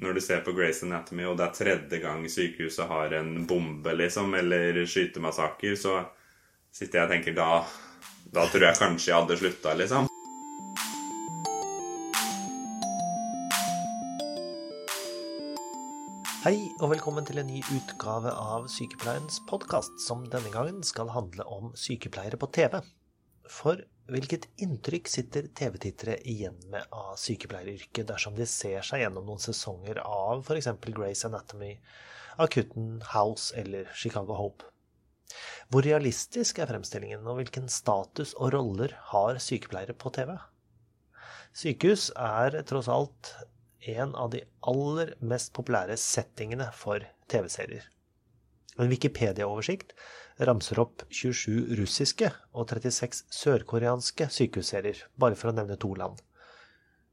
når 0.00 0.14
du 0.14 0.20
ser 0.20 0.40
på 0.46 0.52
Grace 0.54 0.86
Anatomy, 0.86 1.24
og 1.26 1.38
det 1.38 1.46
er 1.48 1.56
tredje 1.56 1.98
gang 2.02 2.26
sykehuset 2.30 2.86
har 2.90 3.14
en 3.18 3.46
bombe, 3.46 3.94
liksom, 3.98 4.34
eller 4.38 4.84
skytemassaker, 4.86 5.74
så 5.74 6.02
sitter 6.70 7.00
jeg 7.00 7.08
og 7.08 7.14
tenker 7.16 7.38
da 7.38 7.50
Da 8.28 8.42
tror 8.52 8.66
jeg 8.66 8.76
kanskje 8.76 9.08
jeg 9.08 9.16
hadde 9.16 9.36
slutta, 9.40 9.72
liksom. 9.78 10.08
Hei 16.44 16.58
og 16.78 16.92
velkommen 16.92 17.24
til 17.26 17.40
en 17.40 17.48
ny 17.48 17.62
utgave 17.72 18.30
av 18.30 18.68
Sykepleiens 18.68 19.40
podkast, 19.48 19.96
som 20.04 20.28
denne 20.28 20.52
gangen 20.52 20.84
skal 20.86 21.10
handle 21.16 21.48
om 21.48 21.72
sykepleiere 21.72 22.36
på 22.36 22.50
TV. 22.52 22.78
For 23.48 23.80
hvilket 24.12 24.46
inntrykk 24.60 25.08
sitter 25.10 25.48
TV-tittere 25.56 26.16
igjen 26.28 26.56
med 26.72 26.88
av 26.94 27.16
sykepleieryrket 27.20 28.08
dersom 28.08 28.36
de 28.36 28.46
ser 28.48 28.84
seg 28.86 29.02
gjennom 29.02 29.26
noen 29.28 29.42
sesonger 29.42 30.00
av 30.04 30.44
f.eks. 30.44 30.70
Grace 30.96 31.28
Anatomy, 31.28 31.74
Akutten, 32.40 32.98
House 33.14 33.56
eller 33.56 33.88
Chicago 33.96 34.36
Hope? 34.38 34.68
Hvor 35.68 35.84
realistisk 35.84 36.60
er 36.62 36.70
fremstillingen, 36.70 37.26
og 37.28 37.40
hvilken 37.40 37.68
status 37.72 38.32
og 38.38 38.54
roller 38.54 38.94
har 39.10 39.40
sykepleiere 39.44 39.96
på 39.96 40.12
TV? 40.16 40.32
Sykehus 41.56 42.08
er 42.16 42.56
tross 42.68 42.88
alt 42.92 43.34
en 43.92 44.14
av 44.16 44.32
de 44.32 44.40
aller 44.68 45.12
mest 45.20 45.52
populære 45.56 45.96
settingene 46.00 46.70
for 46.76 47.04
TV-serier. 47.28 47.84
En 48.78 48.88
Wikipedia-oversikt 48.92 49.92
ramser 50.46 50.78
opp 50.78 51.02
27 51.10 51.74
russiske 51.78 52.30
og 52.54 52.68
36 52.70 53.24
sørkoreanske 53.34 54.28
sykehusserier, 54.30 55.00
bare 55.18 55.38
for 55.38 55.50
å 55.50 55.56
nevne 55.56 55.78
to 55.80 55.90
land. 55.98 56.20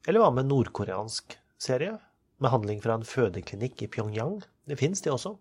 Eller 0.05 0.21
hva 0.21 0.29
med 0.34 0.49
nordkoreansk 0.51 1.38
serie, 1.57 1.98
med 2.38 2.51
handling 2.51 2.81
fra 2.84 2.99
en 2.99 3.07
fødeklinikk 3.07 3.85
i 3.85 3.89
Pyongyang? 3.89 4.41
Det 4.70 4.77
fins, 4.77 5.01
de 5.01 5.13
også. 5.13 5.34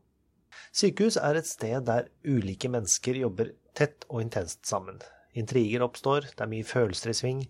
Sykehus 0.73 1.19
er 1.21 1.37
et 1.37 1.49
sted 1.51 1.85
der 1.89 2.09
ulike 2.25 2.71
mennesker 2.71 3.19
jobber 3.19 3.51
tett 3.77 4.07
og 4.09 4.23
intenst 4.23 4.65
sammen. 4.69 5.03
Intriger 5.35 5.83
oppstår, 5.83 6.29
det 6.31 6.45
er 6.45 6.51
mye 6.51 6.67
følelser 6.67 7.11
i 7.11 7.17
sving, 7.19 7.41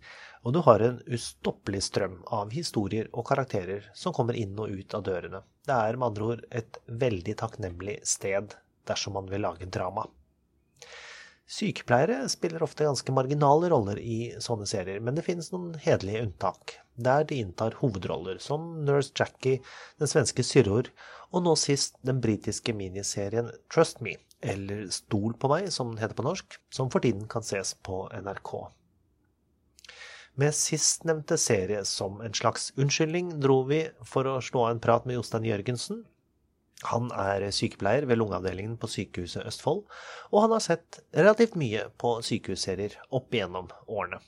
og 0.44 0.56
du 0.56 0.60
har 0.64 0.80
en 0.80 1.02
ustoppelig 1.12 1.82
strøm 1.84 2.22
av 2.32 2.52
historier 2.56 3.10
og 3.12 3.26
karakterer 3.28 3.90
som 3.96 4.16
kommer 4.16 4.36
inn 4.40 4.56
og 4.56 4.72
ut 4.72 4.96
av 4.96 5.04
dørene. 5.04 5.44
Det 5.68 5.76
er 5.76 6.00
med 6.00 6.10
andre 6.10 6.30
ord 6.32 6.44
et 6.50 6.80
veldig 6.88 7.36
takknemlig 7.44 7.98
sted 8.08 8.56
dersom 8.88 9.18
man 9.18 9.28
vil 9.28 9.44
lage 9.44 9.68
drama. 9.68 10.08
Sykepleiere 11.44 12.22
spiller 12.32 12.62
ofte 12.64 12.86
ganske 12.86 13.12
marginale 13.12 13.68
roller 13.68 13.98
i 14.00 14.32
sånne 14.40 14.64
serier, 14.68 15.00
men 15.04 15.16
det 15.16 15.26
finnes 15.26 15.50
noen 15.52 15.74
hederlige 15.84 16.22
unntak, 16.24 16.78
der 16.96 17.26
de 17.28 17.42
inntar 17.44 17.76
hovedroller, 17.82 18.38
som 18.40 18.70
Nurse 18.86 19.12
Jackie, 19.12 19.60
den 20.00 20.08
svenske 20.08 20.44
Syrror, 20.46 20.88
og 21.34 21.44
nå 21.44 21.52
sist 21.60 21.98
den 22.06 22.22
britiske 22.24 22.72
miniserien 22.76 23.50
Trust 23.68 24.00
Me, 24.00 24.16
eller 24.40 24.86
Stol 24.94 25.36
på 25.36 25.50
meg, 25.52 25.68
som 25.74 25.92
den 25.92 26.00
heter 26.00 26.16
på 26.16 26.24
norsk, 26.24 26.56
som 26.72 26.88
for 26.92 27.04
tiden 27.04 27.28
kan 27.28 27.44
ses 27.44 27.74
på 27.84 28.06
NRK. 28.14 28.54
Med 30.40 30.56
sistnevnte 30.56 31.36
serie 31.38 31.84
som 31.86 32.18
en 32.24 32.34
slags 32.34 32.72
unnskyldning 32.80 33.36
dro 33.44 33.60
vi 33.68 33.84
for 34.02 34.26
å 34.26 34.40
slå 34.42 34.64
av 34.64 34.72
en 34.74 34.82
prat 34.82 35.04
med 35.06 35.20
Jostein 35.20 35.46
Jørgensen, 35.46 36.00
han 36.82 37.10
er 37.16 37.46
sykepleier 37.54 38.06
ved 38.10 38.18
lungeavdelingen 38.18 38.76
på 38.80 38.90
Sykehuset 38.90 39.46
Østfold, 39.46 39.84
og 40.32 40.38
han 40.44 40.54
har 40.56 40.64
sett 40.64 41.00
relativt 41.14 41.54
mye 41.60 41.86
på 42.00 42.16
sykehusserier 42.26 42.98
opp 43.14 43.34
igjennom 43.34 43.70
årene. 43.86 44.20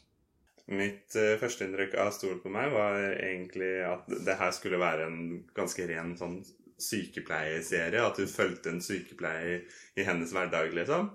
Mitt 0.67 1.15
uh, 1.15 1.37
førsteinntrykk 1.39 1.95
av 2.03 2.13
Stol 2.15 2.39
på 2.43 2.51
meg 2.51 2.73
var 2.75 2.99
egentlig 3.15 3.75
at 3.87 4.09
det 4.27 4.39
her 4.41 4.55
skulle 4.55 4.81
være 4.83 5.07
en 5.07 5.21
ganske 5.55 5.85
ren 5.87 6.17
sånn 6.19 6.41
sykepleierserie. 6.83 8.03
At 8.03 8.19
du 8.19 8.27
fulgte 8.31 8.73
en 8.73 8.83
sykepleier 8.83 9.63
i 9.97 10.07
hennes 10.07 10.33
hverdag, 10.35 10.75
liksom. 10.75 11.13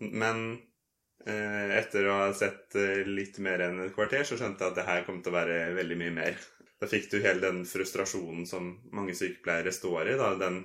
Men 0.00 0.40
uh, 1.28 1.68
etter 1.76 2.08
å 2.08 2.16
ha 2.22 2.32
sett 2.36 2.78
uh, 2.80 3.04
litt 3.08 3.36
mer 3.44 3.66
enn 3.66 3.82
et 3.84 3.94
kvarter, 3.96 4.24
så 4.24 4.40
skjønte 4.40 4.64
jeg 4.64 4.72
at 4.72 4.80
det 4.80 4.88
her 4.88 5.04
kom 5.08 5.20
til 5.20 5.34
å 5.34 5.38
være 5.40 5.60
veldig 5.76 6.00
mye 6.00 6.16
mer. 6.22 6.40
Da 6.84 6.88
fikk 6.90 7.06
du 7.10 7.22
hele 7.24 7.40
den 7.40 7.62
frustrasjonen 7.64 8.44
som 8.44 8.66
mange 8.92 9.14
sykepleiere 9.16 9.70
står 9.72 10.08
i. 10.10 10.16
den 10.36 10.58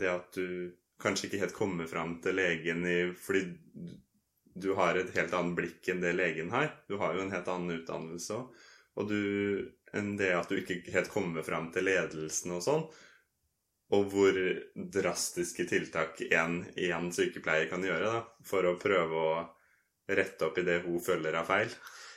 det 0.00 0.08
at 0.08 0.30
du 0.32 0.72
kanskje 1.02 1.26
ikke 1.28 1.40
helt 1.42 1.56
kommer 1.58 1.88
fram 1.90 2.14
til 2.24 2.38
legen 2.38 2.86
i, 2.88 2.94
fordi 3.20 3.42
du 4.56 4.70
har 4.78 4.96
et 4.96 5.12
helt 5.12 5.34
annet 5.36 5.58
blikk 5.58 5.90
enn 5.92 6.00
det 6.00 6.14
legen 6.16 6.48
har. 6.54 6.70
Du 6.88 6.96
har 7.02 7.12
jo 7.12 7.26
en 7.26 7.34
helt 7.34 7.50
annen 7.52 7.82
utdannelse 7.82 8.38
òg. 8.38 8.62
Og 8.96 9.10
du, 9.10 9.20
enn 9.92 10.14
det 10.16 10.32
at 10.38 10.48
du 10.48 10.56
ikke 10.56 10.78
helt 10.94 11.12
kommer 11.12 11.44
fram 11.44 11.68
til 11.74 11.84
ledelsen 11.84 12.56
og 12.56 12.64
sånn. 12.64 12.88
Og 13.92 14.08
hvor 14.16 14.40
drastiske 14.96 15.68
tiltak 15.68 16.24
én 16.32 17.12
sykepleier 17.12 17.68
kan 17.68 17.84
gjøre 17.84 18.08
da, 18.08 18.24
for 18.40 18.64
å 18.64 18.78
prøve 18.80 19.20
å 19.20 19.36
rette 20.08 20.48
opp 20.48 20.64
i 20.64 20.64
det 20.64 20.80
hun 20.88 20.96
føler 21.12 21.36
er 21.36 21.44
feil 21.44 21.76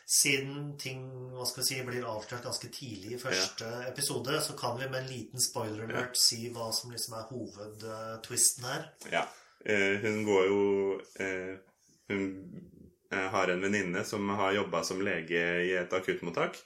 siden 0.09 0.77
ting 0.81 1.03
hva 1.35 1.45
skal 1.45 1.61
vi 1.61 1.67
si, 1.67 1.75
blir 1.85 2.07
avslørt 2.09 2.47
ganske 2.47 2.69
tidlig 2.73 3.13
i 3.13 3.21
første 3.21 3.67
ja. 3.67 3.83
episode, 3.91 4.39
så 4.41 4.55
kan 4.57 4.79
vi 4.79 4.87
med 4.89 5.03
en 5.03 5.11
liten 5.11 5.43
spoiler 5.43 5.85
alert 5.85 6.17
ja. 6.17 6.23
si 6.23 6.49
hva 6.53 6.71
som 6.73 6.93
liksom 6.93 7.17
er 7.19 7.27
hovedtwisten 7.29 8.65
her. 8.65 8.87
Ja. 9.13 9.27
Eh, 9.65 9.99
hun 10.01 10.23
går 10.23 10.45
jo 10.47 10.61
eh, 11.19 11.57
Hun 12.09 12.23
eh, 13.11 13.25
har 13.33 13.51
en 13.51 13.61
venninne 13.61 14.05
som 14.07 14.29
har 14.39 14.55
jobba 14.55 14.81
som 14.87 15.01
lege 15.05 15.43
i 15.67 15.75
et 15.77 15.93
akuttmottak. 15.93 16.57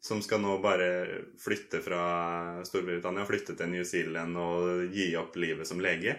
Som 0.00 0.20
skal 0.24 0.40
nå 0.40 0.58
bare 0.64 1.22
flytte 1.40 1.80
fra 1.84 2.02
Storbritannia, 2.64 3.24
flytte 3.28 3.56
til 3.56 3.68
New 3.68 3.84
Zealand 3.84 4.36
og 4.40 4.92
gi 4.92 5.10
opp 5.20 5.36
livet 5.40 5.68
som 5.68 5.80
lege. 5.80 6.18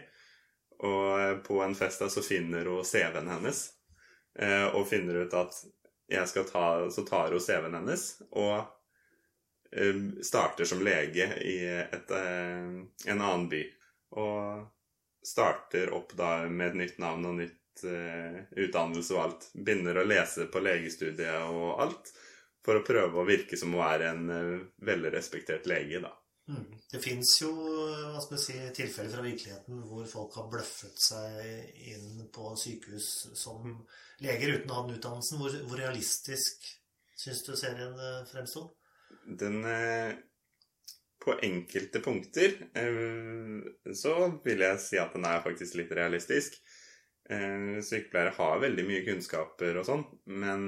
Og 0.81 1.05
eh, 1.19 1.35
på 1.45 1.61
en 1.61 1.77
fest 1.77 2.01
da 2.01 2.09
så 2.09 2.25
finner 2.25 2.69
hun 2.73 2.85
CV-en 2.85 3.29
hennes. 3.35 3.61
Eh, 4.39 4.65
og 4.73 4.89
finner 4.89 5.21
ut 5.25 5.37
at 5.37 5.61
jeg 6.11 6.27
skal 6.29 6.47
ta, 6.49 6.65
så 6.91 7.05
tar 7.07 7.31
hun 7.31 7.43
CV-en 7.43 7.77
hennes 7.79 8.05
og 8.31 8.55
um, 9.71 10.05
starter 10.23 10.67
som 10.67 10.83
lege 10.83 11.27
i 11.41 11.57
et, 11.81 12.11
uh, 12.11 12.81
en 13.07 13.21
annen 13.21 13.47
by. 13.51 13.63
Og 14.21 14.67
starter 15.25 15.93
opp 15.95 16.15
da 16.17 16.41
med 16.49 16.71
et 16.71 16.79
nytt 16.81 17.01
navn 17.01 17.29
og 17.29 17.37
nytt 17.39 17.85
uh, 17.85 18.41
utdannelse 18.57 19.15
og 19.15 19.23
alt. 19.25 19.49
Begynner 19.53 20.01
å 20.01 20.07
lese 20.07 20.49
på 20.51 20.63
legestudiet 20.63 21.47
og 21.47 21.81
alt 21.83 22.11
for 22.65 22.77
å 22.77 22.85
prøve 22.85 23.21
å 23.21 23.27
virke 23.27 23.57
som 23.57 23.73
hun 23.73 23.85
er 23.87 24.07
en 24.11 24.27
uh, 24.29 25.11
respektert 25.11 25.69
lege, 25.69 26.03
da. 26.03 26.13
Mm. 26.49 26.65
Det 26.91 26.99
fins 26.99 27.35
jo 27.41 27.51
hva 27.53 28.21
skal 28.23 28.39
si, 28.41 28.55
tilfeller 28.75 29.13
fra 29.13 29.23
virkeligheten 29.23 29.83
hvor 29.87 30.07
folk 30.09 30.35
har 30.39 30.49
bløffet 30.51 30.97
seg 30.99 31.85
inn 31.93 32.25
på 32.33 32.53
sykehus 32.59 33.09
som 33.37 33.77
leger 34.23 34.57
uten 34.57 34.71
å 34.71 34.79
ha 34.79 34.85
den 34.87 34.97
utdannelsen. 34.97 35.39
Hvor, 35.41 35.55
hvor 35.69 35.79
realistisk 35.79 36.65
syns 37.21 37.43
du 37.45 37.53
serien 37.55 37.93
eh, 37.93 38.25
fremsto? 38.31 38.67
Den 39.25 39.63
eh, 39.67 40.17
På 41.21 41.37
enkelte 41.45 42.01
punkter 42.01 42.57
eh, 42.73 43.93
så 43.93 44.15
vil 44.43 44.65
jeg 44.65 44.81
si 44.81 44.99
at 44.99 45.13
den 45.13 45.27
er 45.29 45.43
faktisk 45.45 45.77
litt 45.79 45.93
realistisk. 45.97 46.57
Sykepleiere 47.31 48.33
har 48.35 48.57
veldig 48.59 48.83
mye 48.83 49.03
kunnskaper 49.05 49.77
og 49.79 49.85
sånn, 49.87 50.01
men 50.41 50.65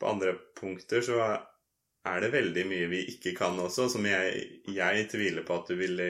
på 0.00 0.06
andre 0.08 0.32
punkter 0.56 1.02
så 1.04 1.18
er 2.06 2.20
det 2.22 2.30
veldig 2.32 2.64
mye 2.68 2.88
vi 2.90 3.02
ikke 3.12 3.34
kan 3.36 3.58
også, 3.60 3.88
som 3.92 4.06
jeg, 4.06 4.44
jeg 4.70 5.08
tviler 5.10 5.46
på 5.46 5.58
at 5.58 5.70
du 5.70 5.78
ville 5.78 6.08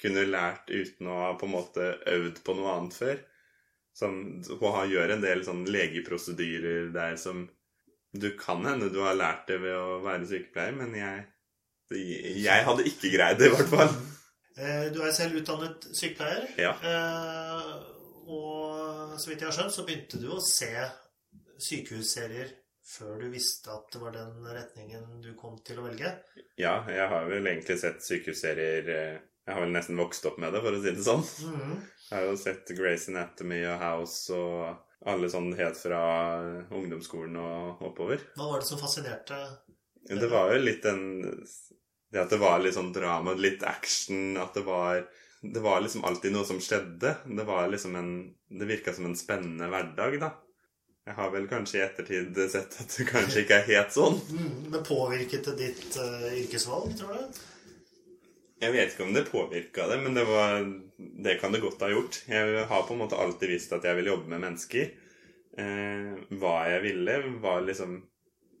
kunne 0.00 0.24
lært 0.28 0.70
uten 0.72 1.10
å 1.10 1.18
ha 1.24 1.32
på 1.38 1.48
en 1.48 1.54
måte 1.54 1.88
øvd 2.08 2.40
på 2.44 2.56
noe 2.56 2.76
annet 2.76 2.96
før. 2.96 3.18
Som, 3.96 4.20
hun 4.46 4.92
gjør 4.92 5.16
en 5.16 5.24
del 5.24 5.42
sånn 5.44 5.64
legeprosedyrer 5.68 6.92
der 6.94 7.16
som 7.20 7.48
Du 8.14 8.30
kan 8.38 8.64
hende 8.66 8.88
du 8.90 9.00
har 9.04 9.18
lært 9.18 9.44
det 9.50 9.60
ved 9.62 9.76
å 9.76 10.00
være 10.02 10.26
sykepleier, 10.26 10.72
men 10.74 10.94
jeg, 10.98 11.26
jeg 12.42 12.64
hadde 12.66 12.86
ikke 12.90 13.12
greid 13.12 13.38
det, 13.38 13.50
i 13.50 13.52
hvert 13.54 13.70
fall. 13.70 13.92
Eh, 14.58 14.88
du 14.90 14.98
er 15.06 15.12
selv 15.14 15.38
utdannet 15.38 15.86
sykepleier. 15.94 16.48
Ja. 16.58 16.72
Eh, 16.82 17.68
og 18.34 19.14
så 19.14 19.30
vidt 19.30 19.44
jeg 19.44 19.46
har 19.46 19.54
skjønt, 19.54 19.76
så 19.76 19.84
begynte 19.86 20.18
du 20.18 20.26
å 20.34 20.40
se 20.42 20.72
sykehusserier 21.62 22.50
før 22.86 23.20
du 23.22 23.30
visste 23.32 23.72
at 23.74 23.88
det 23.92 24.02
var 24.02 24.14
den 24.16 24.44
retningen 24.46 25.20
du 25.24 25.32
kom 25.38 25.58
til 25.66 25.80
å 25.80 25.86
velge? 25.88 26.12
Ja, 26.60 26.80
jeg 26.90 27.08
har 27.12 27.28
vel 27.30 27.46
egentlig 27.46 27.78
sett 27.80 28.04
sykehusserier 28.04 28.92
eh, 28.94 29.18
Jeg 29.46 29.56
har 29.56 29.64
vel 29.64 29.74
nesten 29.74 29.98
vokst 29.98 30.26
opp 30.28 30.38
med 30.42 30.52
det, 30.54 30.60
for 30.62 30.76
å 30.76 30.82
si 30.82 30.92
det 30.94 31.06
sånn. 31.06 31.24
Mm. 31.48 31.74
Jeg 32.10 32.14
har 32.16 32.26
jo 32.28 32.38
sett 32.38 32.72
Grace 32.78 33.10
Anatomy 33.10 33.60
og 33.66 33.82
House 33.82 34.36
og 34.36 35.08
alle 35.10 35.30
sånn 35.32 35.52
helt 35.56 35.78
fra 35.80 36.02
ungdomsskolen 36.68 37.38
og 37.40 37.80
oppover. 37.88 38.22
Hva 38.36 38.50
var 38.52 38.62
det 38.62 38.68
som 38.68 38.80
fascinerte? 38.80 39.38
Det 40.10 40.28
var 40.30 40.52
jo 40.54 40.60
litt 40.62 40.84
den 40.84 41.02
Det 42.10 42.20
at 42.20 42.32
det 42.32 42.40
var 42.42 42.58
litt 42.60 42.74
sånn 42.74 42.92
drama, 42.92 43.36
litt 43.38 43.62
action, 43.62 44.36
at 44.40 44.54
det 44.56 44.64
var 44.66 45.04
det 45.40 45.60
var 45.64 45.80
liksom 45.80 46.04
alltid 46.04 46.34
noe 46.34 46.44
som 46.44 46.58
skjedde. 46.60 47.14
Det 47.24 47.44
var 47.48 47.70
liksom 47.72 47.96
en 47.96 48.10
Det 48.50 48.66
virka 48.68 48.92
som 48.92 49.06
en 49.06 49.16
spennende 49.16 49.70
hverdag, 49.70 50.18
da. 50.20 50.34
Jeg 51.08 51.16
har 51.16 51.30
vel 51.32 51.46
kanskje 51.50 51.78
i 51.78 51.84
ettertid 51.84 52.36
sett 52.52 52.76
at 52.82 52.96
det 52.98 53.06
kanskje 53.08 53.44
ikke 53.44 53.56
er 53.56 53.70
helt 53.70 53.94
sånn. 53.94 54.18
Det 54.28 54.42
men 54.74 54.84
påvirket 54.86 55.48
det 55.48 55.56
ditt 55.58 55.96
uh, 55.96 56.28
yrkesvalg, 56.36 56.92
tror 56.98 57.16
du? 57.16 57.40
Jeg 58.60 58.74
vet 58.74 58.92
ikke 58.92 59.06
om 59.06 59.14
det 59.16 59.24
påvirka 59.30 59.86
det, 59.88 59.96
men 60.04 60.16
det, 60.18 60.26
var, 60.28 60.60
det 61.24 61.38
kan 61.40 61.54
det 61.54 61.62
godt 61.62 61.80
ha 61.80 61.88
gjort. 61.88 62.20
Jeg 62.28 62.66
har 62.68 62.84
på 62.84 62.92
en 62.92 63.00
måte 63.00 63.16
alltid 63.16 63.54
visst 63.54 63.72
at 63.72 63.86
jeg 63.88 63.96
vil 63.96 64.10
jobbe 64.12 64.28
med 64.28 64.44
mennesker. 64.44 64.90
Eh, 65.58 66.12
hva 66.42 66.54
jeg 66.68 66.84
ville, 66.84 67.16
var 67.40 67.64
liksom 67.64 67.96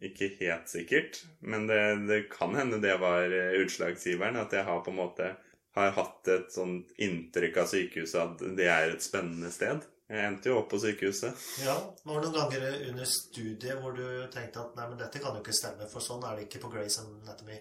ikke 0.00 0.30
helt 0.40 0.72
sikkert. 0.72 1.20
Men 1.44 1.68
det, 1.68 1.82
det 2.08 2.22
kan 2.32 2.56
hende 2.56 2.80
det 2.80 2.96
var 3.02 3.28
eh, 3.28 3.58
utslagsgiveren. 3.60 4.40
At 4.40 4.56
jeg 4.56 4.64
har 4.64 4.80
på 4.86 4.94
en 4.94 5.00
måte 5.02 5.34
har 5.76 5.92
hatt 5.94 6.32
et 6.32 6.48
sånt 6.50 6.90
inntrykk 6.96 7.60
av 7.62 7.68
sykehuset 7.70 8.20
at 8.24 8.56
det 8.56 8.70
er 8.72 8.94
et 8.94 9.04
spennende 9.04 9.52
sted. 9.52 9.84
Jeg 10.10 10.26
endte 10.26 10.50
jo 10.50 10.56
opp 10.58 10.72
på 10.72 10.80
sykehuset. 10.82 11.42
Ja, 11.62 11.76
Var 12.02 12.16
det 12.18 12.30
noen 12.32 12.34
ganger 12.34 12.88
under 12.88 13.06
studiet 13.06 13.78
hvor 13.78 13.94
du 13.94 14.02
tenkte 14.34 14.64
at 14.64 14.74
nei, 14.74 14.88
men 14.90 14.98
dette 14.98 15.22
kan 15.22 15.36
jo 15.36 15.42
ikke 15.44 15.54
stemme, 15.54 15.86
for 15.92 16.02
sånn 16.02 16.24
er 16.26 16.38
det 16.38 16.48
ikke 16.48 16.64
på 16.64 16.70
Grace 16.72 17.04
Anatomy? 17.04 17.60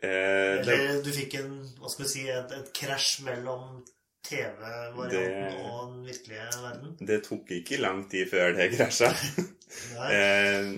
Eh, 0.00 0.58
Eller 0.58 0.82
det, 0.82 0.96
du 1.06 1.10
fikk 1.14 1.36
en, 1.38 1.52
hva 1.78 1.92
skal 1.92 2.06
vi 2.06 2.10
si, 2.10 2.24
et, 2.32 2.54
et 2.56 2.72
krasj 2.74 3.20
mellom 3.28 3.84
TV-varianten 4.26 5.60
og 5.68 5.92
den 5.92 6.00
virkelige 6.08 6.48
verden? 6.64 6.96
Det 7.12 7.20
tok 7.28 7.54
ikke 7.60 7.80
lang 7.80 8.02
tid 8.10 8.26
før 8.32 8.56
det 8.56 8.70
krasja. 8.74 9.12
eh, 10.10 10.72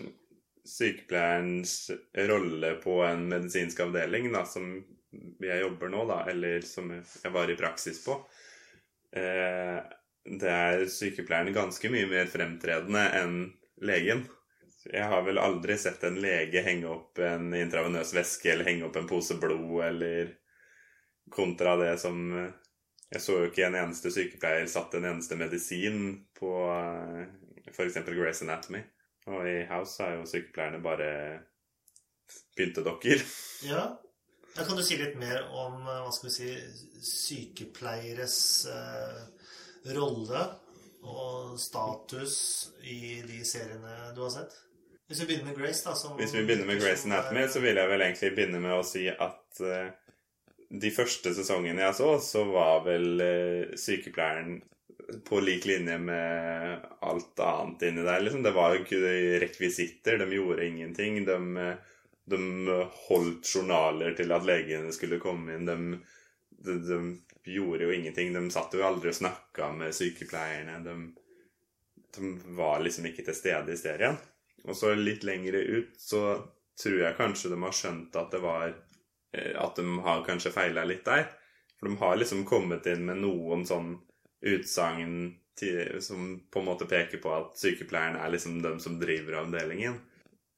sykepleierens 0.69 1.77
rolle 2.29 2.75
på 2.85 3.01
en 3.07 3.25
medisinsk 3.33 3.81
avdeling, 3.87 4.29
da, 4.35 4.45
som 4.49 4.75
jeg 5.41 5.65
jobber 5.65 5.91
nå, 5.93 6.05
da, 6.09 6.21
eller 6.33 6.69
som 6.69 6.93
jeg 6.93 7.33
var 7.35 7.51
i 7.51 7.57
praksis 7.59 7.99
på 8.05 8.21
eh, 9.17 9.81
Det 10.25 10.51
er 10.51 10.85
sykepleieren 10.91 11.55
ganske 11.55 11.91
mye 11.91 12.07
mer 12.11 12.31
fremtredende 12.31 13.03
enn 13.19 13.37
legen. 13.83 14.25
Jeg 14.87 15.07
har 15.11 15.23
vel 15.27 15.39
aldri 15.39 15.77
sett 15.79 16.03
en 16.07 16.19
lege 16.23 16.63
henge 16.67 16.89
opp 16.91 17.19
en 17.23 17.53
intravenøs 17.55 18.15
væske 18.15 18.51
eller 18.53 18.67
henge 18.67 18.87
opp 18.89 18.99
en 18.99 19.09
pose 19.11 19.37
blod, 19.39 19.79
eller 19.87 20.33
kontra 21.31 21.77
det 21.81 21.95
som 22.03 22.19
Jeg 23.13 23.21
så 23.21 23.35
jo 23.37 23.49
ikke 23.51 23.67
en 23.67 23.77
eneste 23.77 24.11
sykepleier 24.11 24.67
satt 24.73 24.95
en 24.97 25.05
eneste 25.05 25.37
medisin 25.37 25.99
på 26.39 26.53
f.eks. 27.69 27.99
Grace 28.09 28.45
Anatomy. 28.47 28.81
Og 29.29 29.45
i 29.47 29.59
House 29.69 30.01
er 30.03 30.17
jo 30.17 30.25
sykepleierne 30.27 30.81
bare 30.83 31.11
pyntedokker. 32.57 33.21
Ja. 33.69 33.85
Da 34.57 34.65
kan 34.65 34.77
du 34.77 34.83
si 34.85 34.97
litt 35.01 35.15
mer 35.21 35.45
om 35.49 35.79
hva 35.85 36.11
skal 36.13 36.29
vi 36.29 36.33
si, 36.35 36.49
sykepleieres 37.09 38.39
eh, 38.69 39.21
rolle 39.97 40.45
og 41.03 41.57
status 41.59 42.37
i 42.87 43.23
de 43.27 43.41
seriene 43.47 44.13
du 44.17 44.23
har 44.25 44.35
sett? 44.35 44.55
Hvis 45.11 45.23
vi 45.25 45.29
begynner 45.29 45.51
med 45.51 45.59
Grace, 45.59 45.83
da 45.85 45.95
som, 45.99 46.17
Hvis 46.17 46.35
vi 46.35 46.45
begynner 46.47 46.69
med 46.71 46.81
Grace 46.81 47.09
Anatomy, 47.09 47.47
så 47.49 47.61
vil 47.61 47.77
jeg 47.77 47.91
vel 47.91 48.05
egentlig 48.05 48.31
begynne 48.37 48.61
med 48.63 48.77
å 48.79 48.85
si 48.87 49.03
at 49.11 49.61
uh, 49.61 49.91
de 50.73 50.91
første 50.95 51.35
sesongene 51.37 51.83
jeg 51.85 51.99
så, 51.99 52.15
så 52.23 52.45
var 52.49 52.87
vel 52.87 53.21
uh, 53.21 53.75
sykepleieren 53.77 54.63
på 55.29 55.41
lik 55.45 55.67
linje 55.69 55.99
med 55.99 56.87
alt 57.05 57.41
annet 57.45 57.83
inni 57.91 58.07
der. 58.07 58.23
Liksom. 58.25 58.43
Det 58.47 58.55
var 58.57 58.73
jo 58.73 58.85
ikke 58.85 59.01
rekvisitter. 59.43 60.19
De 60.23 60.39
gjorde 60.39 60.67
ingenting. 60.67 61.19
De, 61.27 61.67
de, 62.33 62.41
holdt 63.09 63.51
journaler 63.57 64.17
til 64.17 64.33
at 64.33 64.47
legene 64.49 64.93
skulle 64.95 65.21
komme 65.21 65.59
inn. 65.59 65.69
De, 65.69 66.01
de, 66.65 66.79
de 66.89 67.55
gjorde 67.55 67.85
jo 67.85 67.93
ingenting. 67.93 68.33
De 68.35 68.43
satt 68.55 68.75
jo 68.75 68.85
aldri 68.87 69.11
og 69.13 69.19
snakka 69.19 69.73
med 69.77 69.95
sykepleierne. 69.97 70.79
De, 70.85 70.97
de 72.17 72.33
var 72.59 72.83
liksom 72.85 73.09
ikke 73.11 73.27
til 73.27 73.39
stede 73.39 73.75
i 73.75 73.81
serien. 73.81 74.19
Og 74.65 74.77
så 74.79 74.95
litt 74.95 75.25
lengre 75.27 75.59
ut 75.59 75.95
så 75.99 76.37
tror 76.79 76.99
jeg 77.01 77.19
kanskje 77.19 77.51
de 77.53 77.61
har 77.63 77.77
skjønt 77.77 78.17
at 78.17 78.33
det 78.35 78.41
var 78.43 78.73
At 79.33 79.79
de 79.79 79.85
har 80.05 80.25
kanskje 80.27 80.53
feila 80.53 80.83
litt 80.85 81.07
der. 81.09 81.25
For 81.79 81.89
de 81.89 81.97
har 81.97 82.19
liksom 82.21 82.45
kommet 82.45 82.87
inn 82.87 83.07
med 83.09 83.23
noen 83.25 83.65
sånn 83.67 83.95
utsagn 84.45 85.39
som 86.01 86.41
på 86.51 86.61
en 86.61 86.67
måte 86.67 86.89
peker 86.91 87.21
på 87.23 87.31
at 87.33 87.57
sykepleieren 87.59 88.19
er 88.21 88.33
liksom 88.33 88.61
dem 88.63 88.81
som 88.81 88.99
driver 89.01 89.41
avdelingen. 89.43 89.99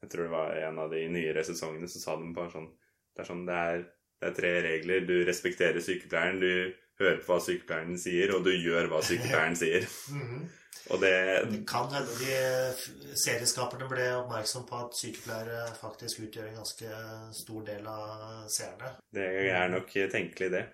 Jeg 0.02 0.10
tror 0.10 0.26
det 0.26 0.34
var 0.34 0.56
en 0.56 0.78
av 0.78 0.90
de 0.92 1.00
nyere 1.08 1.44
sesongene 1.44 1.88
så 1.88 2.00
sa 2.02 2.16
de 2.20 2.32
bare 2.36 2.52
sånn 2.52 2.70
Det 3.14 3.22
er 3.22 3.28
sånn 3.28 3.44
det 3.46 3.54
er, 3.54 3.84
det 4.20 4.30
er 4.30 4.36
tre 4.38 4.52
regler. 4.64 5.06
Du 5.08 5.16
respekterer 5.26 5.80
sykepleieren, 5.84 6.40
du 6.40 7.00
hører 7.00 7.22
på 7.22 7.32
hva 7.32 7.40
sykepleieren 7.42 7.98
sier, 8.00 8.34
og 8.36 8.44
du 8.46 8.52
gjør 8.54 8.90
hva 8.92 9.02
sykepleieren 9.04 9.58
sier. 9.58 9.88
Mm 10.14 10.28
-hmm. 10.28 10.44
Og 10.92 11.00
det, 11.00 11.16
det 11.50 11.60
kan 11.68 11.88
hende 11.92 12.12
de 12.20 13.14
serieskaperne 13.16 13.86
ble 13.88 14.08
oppmerksom 14.18 14.66
på 14.68 14.80
at 14.84 14.98
sykepleiere 14.98 15.62
faktisk 15.80 16.26
utgjør 16.26 16.50
en 16.50 16.58
ganske 16.60 16.98
stor 17.32 17.62
del 17.64 17.86
av 17.88 18.48
seerne. 18.52 18.90
Det 19.14 19.28
er 19.48 19.68
nok 19.72 19.94
tenkelig, 20.12 20.50
det. 20.52 20.64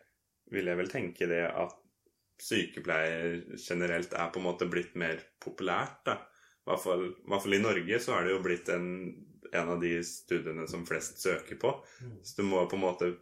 Vil 0.50 0.66
jeg 0.66 0.80
vel 0.80 0.90
tenke 0.90 1.28
det 1.30 1.44
at 1.46 1.76
sykepleier 2.42 3.58
generelt 3.68 4.16
er 4.16 4.32
på 4.32 4.40
en 4.40 4.48
måte 4.48 4.68
blitt 4.70 4.96
mer 4.98 5.20
populært, 5.42 6.00
da. 6.08 6.18
I 6.60 6.70
hvert 6.70 6.82
fall, 6.82 7.04
i, 7.06 7.28
hvert 7.30 7.42
fall 7.44 7.56
i 7.56 7.62
Norge 7.62 8.00
så 8.02 8.16
er 8.16 8.26
det 8.26 8.34
jo 8.34 8.42
blitt 8.44 8.68
en, 8.74 8.88
en 9.52 9.72
av 9.76 9.80
de 9.82 9.94
studiene 10.06 10.66
som 10.68 10.84
flest 10.86 11.22
søker 11.22 11.58
på. 11.60 11.72
Så 12.22 12.40
du 12.40 12.48
må 12.48 12.66
på 12.68 12.78
en 12.78 12.84
måte 12.84 13.12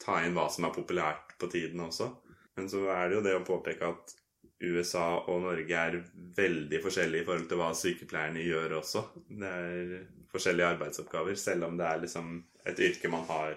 ta 0.00 0.20
inn 0.24 0.36
hva 0.36 0.48
som 0.52 0.66
er 0.68 0.74
populært 0.74 1.36
på 1.40 1.48
tiden 1.52 1.82
også. 1.86 2.10
Men 2.58 2.68
så 2.70 2.84
er 2.92 3.08
det 3.08 3.18
jo 3.18 3.24
det 3.24 3.36
å 3.38 3.46
påpeke 3.46 3.88
at 3.88 4.14
USA 4.60 5.06
og 5.32 5.40
Norge 5.46 5.82
er 5.88 5.96
veldig 6.36 6.82
forskjellige 6.84 7.24
i 7.24 7.26
forhold 7.26 7.48
til 7.48 7.60
hva 7.62 7.70
sykepleierne 7.76 8.44
gjør 8.44 8.76
også. 8.82 9.04
Det 9.40 9.50
er 9.50 9.92
forskjellige 10.30 10.72
arbeidsoppgaver, 10.76 11.38
selv 11.40 11.70
om 11.70 11.80
det 11.80 11.88
er 11.88 12.02
liksom 12.04 12.32
et 12.68 12.82
yrke 12.90 13.10
man 13.12 13.24
har 13.30 13.56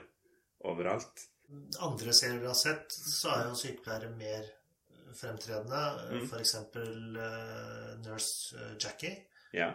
overalt. 0.64 1.28
Andre 1.84 2.14
serier 2.16 2.40
vi 2.40 2.50
har 2.50 2.58
sett, 2.58 2.94
så 2.96 3.34
er 3.34 3.50
jo 3.50 3.58
sykepleiere 3.60 4.14
mer 4.16 4.48
fremtredende. 5.14 5.82
Mm. 6.12 6.24
F.eks. 6.24 6.56
Uh, 6.76 7.92
Nurse 8.06 8.70
Jackie. 8.80 9.18
Ja. 9.54 9.74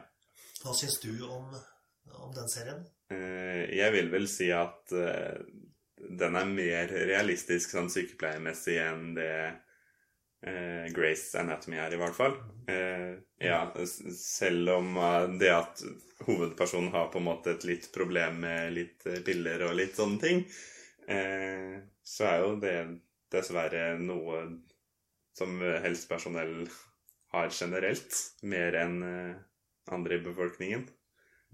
Hva 0.63 0.75
syns 0.75 0.99
du 1.05 1.13
om, 1.29 1.53
om, 2.17 2.33
den 2.35 2.49
serien? 2.51 2.83
Uh, 3.13 3.69
jeg 3.69 3.95
vil 3.95 4.11
vel 4.13 4.27
si 4.31 4.49
at 4.55 4.97
uh, 4.97 5.37
den 6.19 6.37
er 6.39 6.51
mer 6.51 6.93
realistisk 6.93 7.73
sånn 7.75 7.91
sykepleiermessig 7.93 8.79
enn 8.83 9.13
det 9.17 9.33
Eh, 10.41 10.93
Grace 10.95 11.39
Anatomy 11.41 11.77
er, 11.83 11.95
i 11.95 11.99
hvert 11.99 12.15
fall. 12.15 12.37
Eh, 12.71 13.17
ja, 13.43 13.63
selv 14.15 14.71
om 14.77 14.97
eh, 14.97 15.25
det 15.41 15.51
at 15.51 15.83
hovedpersonen 16.29 16.93
har 16.95 17.09
på 17.11 17.19
en 17.19 17.27
måte 17.27 17.57
et 17.57 17.67
litt 17.67 17.89
problem 17.95 18.39
med 18.45 18.73
litt 18.77 19.07
piller 19.27 19.67
og 19.67 19.75
litt 19.79 19.99
sånne 19.99 20.21
ting, 20.23 20.45
så 21.09 22.25
er 22.29 22.43
jo 22.43 22.49
det 22.61 22.75
dessverre 23.33 23.95
noe 23.97 24.43
som 25.39 25.55
helsepersonell 25.57 26.67
har 27.33 27.49
generelt, 27.49 28.19
mer 28.45 28.77
enn 28.77 28.99
andre 29.89 30.19
i 30.19 30.25
befolkningen. 30.27 30.83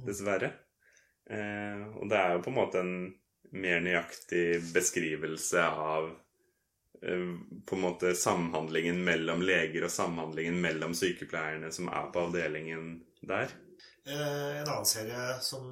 Dessverre. 0.08 0.50
Og 1.30 2.10
det 2.10 2.18
er 2.18 2.34
jo 2.34 2.42
på 2.42 2.50
en 2.50 2.58
måte 2.58 2.82
en 2.82 2.96
mer 3.54 3.80
nøyaktig 3.84 4.60
beskrivelse 4.74 5.62
av 5.64 6.12
på 7.66 7.76
en 7.76 7.82
måte 7.82 8.14
samhandlingen 8.16 9.02
mellom 9.04 9.42
leger 9.44 9.84
og 9.84 9.92
samhandlingen 9.92 10.56
mellom 10.62 10.94
sykepleierne 10.96 11.68
som 11.74 11.90
er 11.92 12.08
på 12.14 12.22
avdelingen 12.28 12.94
der. 13.20 13.52
En 14.04 14.68
annen 14.68 14.88
serie 14.88 15.36
som 15.44 15.64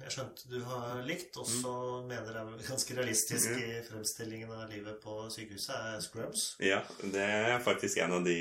jeg 0.00 0.14
skjønte 0.14 0.48
du 0.48 0.60
har 0.64 1.02
likt, 1.04 1.36
og 1.36 1.48
så 1.48 1.72
mm. 1.72 2.06
mener 2.08 2.38
er 2.40 2.52
ganske 2.64 2.96
realistisk 2.96 3.50
mm. 3.52 3.58
i 3.60 3.82
fremstillingen 3.84 4.52
av 4.52 4.70
livet 4.72 4.96
på 5.02 5.26
sykehuset, 5.32 5.74
er 5.76 6.00
Scrubs. 6.04 6.46
Ja, 6.64 6.80
det 7.02 7.26
er 7.26 7.60
faktisk 7.64 8.00
en 8.04 8.18
av 8.20 8.24
de 8.26 8.40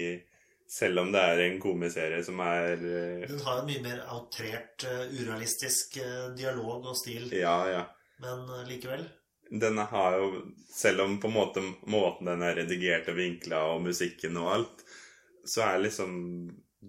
Selv 0.65 0.97
om 0.97 1.11
det 1.13 1.21
er 1.21 1.39
en 1.43 1.59
komiserie 1.61 2.23
som 2.25 2.39
er 2.41 2.79
Den 2.81 3.41
har 3.45 3.59
en 3.59 3.67
mye 3.67 3.83
mer 3.83 3.99
outrert, 4.15 4.81
urealistisk 5.13 5.99
dialog 6.33 6.87
og 6.89 6.97
stil. 6.97 7.27
Ja, 7.37 7.59
ja. 7.69 7.83
Men 8.23 8.45
likevel 8.67 9.07
Denne 9.49 9.85
har 9.91 10.17
jo 10.19 10.29
Selv 10.73 11.03
om 11.05 11.17
på 11.21 11.27
en 11.29 11.35
måte 11.35 11.63
måten 11.91 12.29
den 12.29 12.45
er 12.45 12.55
redigert 12.61 13.09
og 13.11 13.19
vinkla, 13.19 13.63
og 13.75 13.83
musikken 13.85 14.37
og 14.41 14.51
alt, 14.53 14.85
så 15.45 15.65
er 15.67 15.83
liksom 15.83 16.15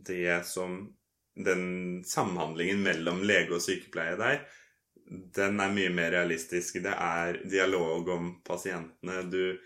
det 0.06 0.38
som 0.48 0.78
Den 1.36 1.66
samhandlingen 2.06 2.80
mellom 2.84 3.20
lege 3.28 3.52
og 3.58 3.60
sykepleie 3.64 4.16
der, 4.16 4.40
den 5.06 5.60
er 5.60 5.74
mye 5.74 5.90
mer 5.94 6.10
realistisk. 6.14 6.80
Det 6.82 6.92
er 6.92 7.40
dialog 7.46 8.08
om 8.10 8.30
pasientene. 8.46 9.20
Du, 9.30 9.58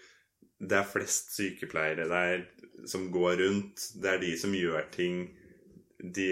det 0.60 0.76
er 0.76 0.88
flest 0.88 1.32
sykepleiere 1.36 2.08
der 2.10 2.44
som 2.90 3.08
går 3.12 3.38
rundt. 3.40 3.86
Det 4.02 4.10
er 4.10 4.20
de 4.20 4.34
som 4.40 4.56
gjør 4.56 4.90
ting. 4.92 5.22
De, 6.00 6.28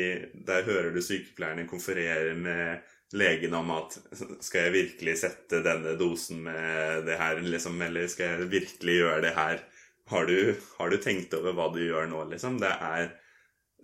der 0.48 0.66
hører 0.68 0.92
du 0.92 1.00
sykepleierne 1.04 1.68
konferere 1.68 2.34
med 2.36 2.84
legen 3.16 3.54
om 3.56 3.70
at 3.72 3.96
skal 4.44 4.66
jeg 4.66 4.74
virkelig 4.74 5.14
sette 5.22 5.62
denne 5.64 5.94
dosen 6.00 6.42
med 6.44 7.06
det 7.08 7.16
her, 7.20 7.40
liksom, 7.40 7.80
eller 7.82 8.08
skal 8.10 8.34
jeg 8.34 8.50
virkelig 8.52 8.98
gjøre 8.98 9.22
det 9.24 9.32
her? 9.36 9.62
Har 10.08 10.28
du, 10.28 10.54
har 10.78 10.92
du 10.92 10.96
tenkt 11.00 11.34
over 11.36 11.56
hva 11.56 11.68
du 11.72 11.80
gjør 11.84 12.08
nå, 12.10 12.22
liksom? 12.32 12.58
Det 12.60 12.70
er 12.72 13.10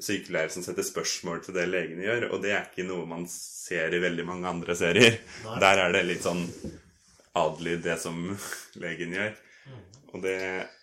sykepleiere 0.01 0.51
som 0.51 0.65
setter 0.67 0.87
spørsmål 0.87 1.43
til 1.45 1.57
det 1.57 1.67
legene 1.71 2.07
gjør, 2.07 2.29
og 2.35 2.43
det 2.43 2.55
er 2.55 2.65
ikke 2.67 2.87
noe 2.89 3.07
man 3.09 3.27
ser 3.31 3.95
i 3.95 4.03
veldig 4.03 4.25
mange 4.27 4.51
andre 4.51 4.77
serier. 4.79 5.21
Nei. 5.45 5.59
Der 5.63 5.83
er 5.85 5.95
det 5.95 6.05
litt 6.09 6.25
sånn 6.25 6.47
adlyd 7.39 7.85
det 7.85 7.99
som 8.03 8.19
legen 8.81 9.15
gjør. 9.15 9.37
Mm. 9.69 9.85
Og 10.13 10.25
det, 10.25 10.39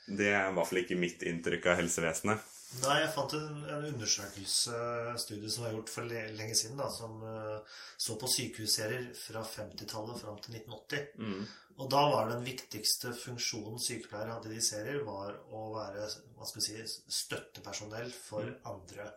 det 0.08 0.32
er 0.32 0.48
i 0.48 0.56
hvert 0.56 0.70
fall 0.70 0.82
ikke 0.84 1.00
mitt 1.00 1.26
inntrykk 1.28 1.70
av 1.72 1.82
helsevesenet. 1.82 2.48
Nei, 2.80 3.02
jeg 3.02 3.12
fant 3.12 3.34
en, 3.36 3.64
en 3.68 3.86
undersøkelse, 3.90 4.78
studie 5.20 5.50
som 5.52 5.66
var 5.66 5.74
gjort 5.76 5.92
for 5.92 6.08
le 6.08 6.22
lenge 6.38 6.56
siden, 6.56 6.80
da, 6.80 6.88
som 6.94 7.18
uh, 7.20 7.82
så 8.00 8.16
på 8.20 8.30
sykehusserier 8.32 9.10
fra 9.18 9.44
50-tallet 9.44 10.22
fram 10.22 10.40
til 10.40 10.56
1980. 10.62 11.10
Mm. 11.20 11.44
Og 11.82 11.92
da 11.92 12.06
var 12.14 12.32
den 12.32 12.46
viktigste 12.48 13.12
funksjonen 13.18 13.82
sykepleiere 13.82 14.38
hadde 14.38 14.52
i 14.52 14.56
de 14.56 14.64
serier, 14.64 15.04
var 15.04 15.36
å 15.52 15.68
være 15.76 16.08
hva 16.38 16.48
skal 16.48 16.62
vi 16.62 16.66
si, 16.70 17.06
støttepersonell 17.20 18.12
for 18.16 18.48
andre 18.72 19.12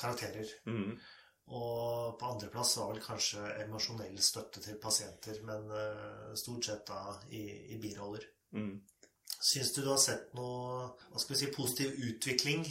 karakterer. 0.00 0.52
Mm. 0.68 0.96
Og 1.56 2.16
på 2.20 2.28
andreplass 2.28 2.76
var 2.80 2.92
vel 2.92 3.04
kanskje 3.04 3.48
emosjonell 3.64 4.16
støtte 4.24 4.60
til 4.64 4.76
pasienter, 4.82 5.40
men 5.48 5.72
uh, 5.72 6.34
stort 6.36 6.68
sett 6.68 6.84
da 6.92 7.16
i, 7.32 7.46
i 7.72 7.80
biroller. 7.80 8.28
Mm. 8.54 8.76
Syns 9.44 9.74
du 9.74 9.82
du 9.84 9.90
har 9.92 10.00
sett 10.00 10.32
noe 10.36 10.88
hva 11.10 11.20
skal 11.20 11.34
vi 11.34 11.40
si, 11.42 11.52
positiv 11.52 11.94
utvikling? 12.08 12.64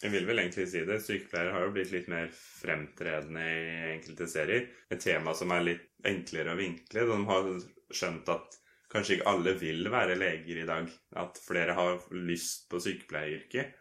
Jeg 0.00 0.12
vil 0.12 0.26
vel 0.28 0.42
egentlig 0.42 0.66
si 0.68 0.82
det. 0.84 0.98
Sykepleiere 1.04 1.52
har 1.54 1.66
jo 1.66 1.72
blitt 1.76 1.92
litt 1.94 2.08
mer 2.12 2.32
fremtredende 2.34 3.44
i 3.44 3.92
enkelte 3.94 4.26
serier. 4.28 4.66
Et 4.92 5.00
tema 5.00 5.34
som 5.36 5.52
er 5.54 5.64
litt 5.68 5.86
enklere 6.04 6.52
å 6.52 6.58
vinkle. 6.58 7.06
De 7.08 7.18
har 7.28 7.48
skjønt 7.94 8.28
at 8.34 8.58
kanskje 8.92 9.18
ikke 9.18 9.30
alle 9.30 9.54
vil 9.60 9.88
være 9.92 10.18
leger 10.18 10.60
i 10.60 10.66
dag. 10.68 10.90
At 11.20 11.40
flere 11.44 11.76
har 11.78 12.02
lyst 12.16 12.66
på 12.72 12.82
sykepleieryrket. 12.84 13.80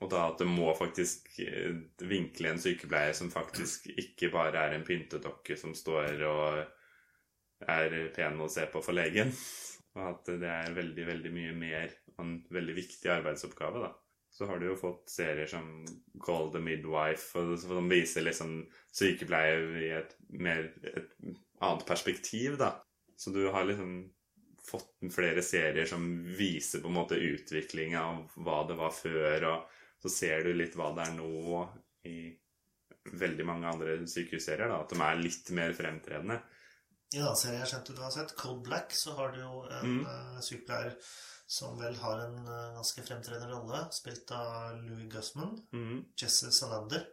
Og 0.00 0.08
da 0.12 0.26
at 0.30 0.40
det 0.40 0.48
må 0.48 0.70
faktisk 0.78 1.28
eh, 1.44 1.74
vinkle 2.08 2.54
en 2.54 2.60
sykepleier 2.62 3.12
som 3.16 3.32
faktisk 3.32 3.90
ikke 3.90 4.30
bare 4.32 4.62
er 4.68 4.76
en 4.76 4.86
pyntedokke 4.86 5.58
som 5.60 5.74
står 5.76 6.24
og 6.24 7.66
er 7.68 7.98
pen 8.16 8.40
å 8.40 8.48
se 8.48 8.64
på 8.72 8.80
for 8.80 8.96
legen. 8.96 9.34
Og 9.98 10.04
at 10.06 10.30
det 10.40 10.50
er 10.50 10.76
veldig, 10.76 11.06
veldig 11.08 11.32
mye 11.34 11.56
mer 11.58 11.94
og 12.14 12.22
en 12.24 12.36
veldig 12.54 12.76
viktig 12.76 13.10
arbeidsoppgave, 13.10 13.82
da. 13.82 13.90
Så 14.30 14.46
har 14.46 14.60
du 14.60 14.68
jo 14.68 14.78
fått 14.78 15.10
serier 15.10 15.48
som 15.50 15.64
Call 16.22 16.52
the 16.54 16.60
Midwife, 16.62 17.34
og 17.38 17.56
som 17.58 17.90
viser 17.90 18.22
liksom 18.22 18.60
sykepleie 18.94 19.56
i 19.80 19.88
et 19.98 20.14
mer 20.30 20.68
et 20.86 21.10
annet 21.58 21.86
perspektiv, 21.88 22.54
da. 22.60 22.76
Så 23.18 23.34
du 23.34 23.42
har 23.50 23.66
liksom 23.66 24.04
fått 24.70 24.92
flere 25.12 25.42
serier 25.42 25.88
som 25.90 26.06
viser 26.38 26.82
på 26.82 26.90
en 26.92 26.98
måte 27.00 27.18
utviklinga 27.18 28.04
av 28.04 28.36
hva 28.44 28.60
det 28.68 28.78
var 28.78 28.94
før, 28.94 29.48
og 29.50 30.04
så 30.04 30.12
ser 30.12 30.46
du 30.46 30.54
litt 30.54 30.78
hva 30.78 30.92
det 30.94 31.08
er 31.08 31.16
nå 31.18 31.64
i 32.06 32.16
veldig 33.10 33.46
mange 33.48 33.68
andre 33.68 33.98
sykehusserier, 34.08 34.70
da. 34.70 34.82
At 34.84 34.94
de 34.94 35.02
er 35.02 35.22
litt 35.24 35.50
mer 35.56 35.74
fremtredende. 35.76 36.38
I 37.12 37.18
en 37.18 37.24
annen 37.26 37.36
serie 37.40 37.58
jeg 37.58 37.70
skjønte 37.72 37.94
du 37.96 38.02
har 38.04 38.12
sett, 38.14 38.36
Cold 38.38 38.62
Black, 38.66 38.92
så 38.94 39.14
har 39.18 39.32
du 39.34 39.40
jo 39.42 39.64
en 39.66 39.86
Mm. 39.88 40.04
uh, 40.06 40.40
sykepleier 40.46 40.92
som 41.50 41.78
vel 41.80 41.96
har 41.98 42.20
en 42.28 42.36
uh, 42.46 42.74
ganske 42.76 43.02
fremtredende 43.02 43.48
rolle, 43.50 43.80
spilt 43.92 44.30
av 44.36 44.76
Louis 44.84 45.08
Gussman, 45.10 45.56
mm. 45.72 46.04
Jesse 46.16 46.52
Salander. 46.54 47.06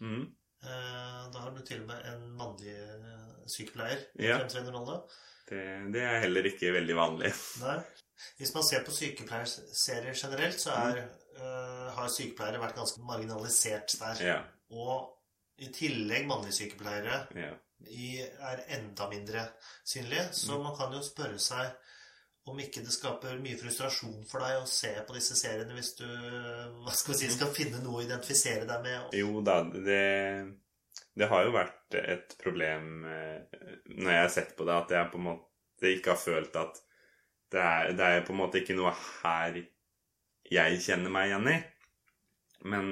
Mm. 0.00 0.22
Uh, 0.64 1.28
Da 1.32 1.38
har 1.42 1.50
du 1.52 1.60
til 1.62 1.82
og 1.82 1.88
med 1.90 2.06
en 2.14 2.24
mannlig 2.38 2.76
sykepleier 3.46 4.06
i 4.18 4.24
Ja. 4.30 4.38
fremtredende 4.38 4.72
rolle. 4.72 5.02
Det, 5.48 5.92
det 5.92 6.00
er 6.02 6.20
heller 6.24 6.48
ikke 6.48 6.72
veldig 6.74 6.96
vanlig. 6.96 7.32
Nei. 7.60 7.76
Hvis 8.38 8.54
man 8.54 8.64
ser 8.64 8.82
på 8.82 8.90
sykepleierserier 8.96 10.16
generelt, 10.16 10.58
så 10.58 10.72
er, 10.72 11.02
har 11.94 12.08
sykepleiere 12.08 12.58
vært 12.58 12.74
ganske 12.74 13.04
marginalisert 13.04 13.92
der. 14.00 14.22
Ja. 14.24 14.38
Og 14.72 15.12
i 15.62 15.68
tillegg 15.70 16.26
mannlige 16.26 16.56
sykepleiere 16.56 17.26
ja. 17.36 17.52
I, 17.84 18.20
er 18.22 18.64
enda 18.78 19.08
mindre 19.10 19.48
synlige. 19.84 20.28
Så 20.32 20.58
man 20.62 20.76
kan 20.78 20.94
jo 20.94 21.02
spørre 21.04 21.38
seg 21.42 21.74
om 22.46 22.58
ikke 22.62 22.84
det 22.86 22.94
skaper 22.94 23.40
mye 23.42 23.58
frustrasjon 23.58 24.22
for 24.30 24.44
deg 24.44 24.60
å 24.60 24.68
se 24.70 24.92
på 25.06 25.16
disse 25.16 25.34
seriene 25.38 25.74
hvis 25.74 25.96
du 25.98 26.06
hva 26.06 26.94
skal, 26.94 27.16
vi 27.16 27.24
si, 27.24 27.30
skal 27.34 27.50
finne 27.54 27.80
noe 27.82 27.98
å 28.00 28.04
identifisere 28.04 28.68
deg 28.68 28.84
med. 28.84 29.16
Jo 29.18 29.42
da, 29.46 29.58
det, 29.66 30.04
det 31.18 31.30
har 31.32 31.46
jo 31.46 31.56
vært 31.56 31.98
et 31.98 32.36
problem 32.38 33.06
eh, 33.10 33.58
når 33.96 34.12
jeg 34.12 34.22
har 34.22 34.34
sett 34.36 34.54
på 34.58 34.66
det, 34.68 34.78
at 34.78 34.94
jeg 34.94 35.10
på 35.10 35.18
en 35.18 35.26
måte 35.32 35.90
ikke 35.90 36.14
har 36.14 36.22
følt 36.22 36.60
at 36.60 36.82
det 37.50 37.62
er, 37.62 37.90
det 37.98 38.06
er 38.06 38.24
på 38.26 38.34
en 38.34 38.40
måte 38.44 38.62
ikke 38.62 38.78
noe 38.78 38.94
her 38.94 39.58
jeg 40.46 40.80
kjenner 40.82 41.10
meg 41.10 41.30
igjen 41.30 41.50
i. 41.50 41.58
Men 42.70 42.90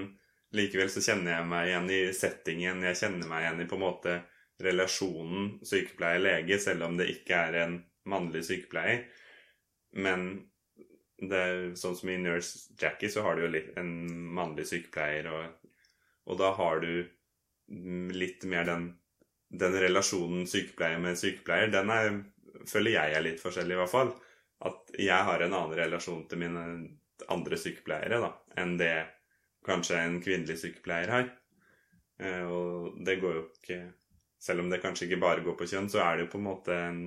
likevel 0.54 0.90
så 0.90 1.02
kjenner 1.02 1.36
jeg 1.36 1.48
meg 1.50 1.70
igjen 1.70 1.90
i 1.94 2.00
settingen. 2.14 2.82
Jeg 2.90 2.98
kjenner 2.98 3.30
meg 3.30 3.44
igjen 3.44 3.62
i 3.62 3.68
på 3.70 3.78
en 3.78 3.84
måte 3.84 4.14
relasjonen 4.62 5.58
sykepleier-lege, 5.66 6.58
selv 6.62 6.86
om 6.86 6.98
det 6.98 7.10
ikke 7.10 7.38
er 7.48 7.60
en 7.64 7.78
mannlig 8.10 8.44
sykepleier. 8.46 9.04
Men 9.98 10.28
er 11.24 11.74
sånn 11.78 11.96
som 11.96 12.10
i 12.10 12.18
Nurse 12.20 12.74
Jackie, 12.80 13.10
så 13.10 13.24
har 13.24 13.36
du 13.36 13.46
jo 13.46 13.52
litt 13.54 13.72
en 13.80 13.90
mannlig 14.34 14.66
sykepleier, 14.70 15.30
og, 15.30 15.70
og 16.28 16.38
da 16.40 16.52
har 16.58 16.82
du 16.84 16.92
litt 18.14 18.44
mer 18.50 18.66
den, 18.68 18.88
den 19.48 19.78
relasjonen 19.80 20.46
sykepleier 20.50 21.00
med 21.02 21.18
sykepleier. 21.18 21.72
Den 21.72 21.92
er, 21.94 22.10
føler 22.68 22.98
jeg 22.98 23.16
er 23.16 23.24
litt 23.24 23.42
forskjellig, 23.42 23.76
i 23.76 23.80
hvert 23.82 23.94
fall. 23.94 24.12
At 24.64 24.94
jeg 25.00 25.28
har 25.28 25.42
en 25.42 25.56
annen 25.56 25.78
relasjon 25.78 26.26
til 26.28 26.40
mine 26.44 26.64
andre 27.30 27.58
sykepleiere 27.58 28.20
da, 28.22 28.30
enn 28.60 28.76
det 28.80 28.94
kanskje 29.64 30.00
en 30.00 30.20
kvinnelig 30.22 30.58
sykepleier 30.60 31.12
har. 31.12 31.28
Eh, 32.20 32.44
Og 32.44 32.98
det 33.06 33.20
går 33.22 33.38
jo 33.38 33.44
ikke 33.48 33.78
Selv 34.44 34.60
om 34.60 34.68
det 34.70 34.82
kanskje 34.82 35.06
ikke 35.08 35.22
bare 35.22 35.44
går 35.44 35.56
på 35.56 35.68
kjønn, 35.70 35.88
så 35.88 36.02
er 36.04 36.18
det 36.18 36.26
jo 36.26 36.32
på 36.34 36.40
en 36.42 36.48
måte 36.50 36.76
en 36.76 37.02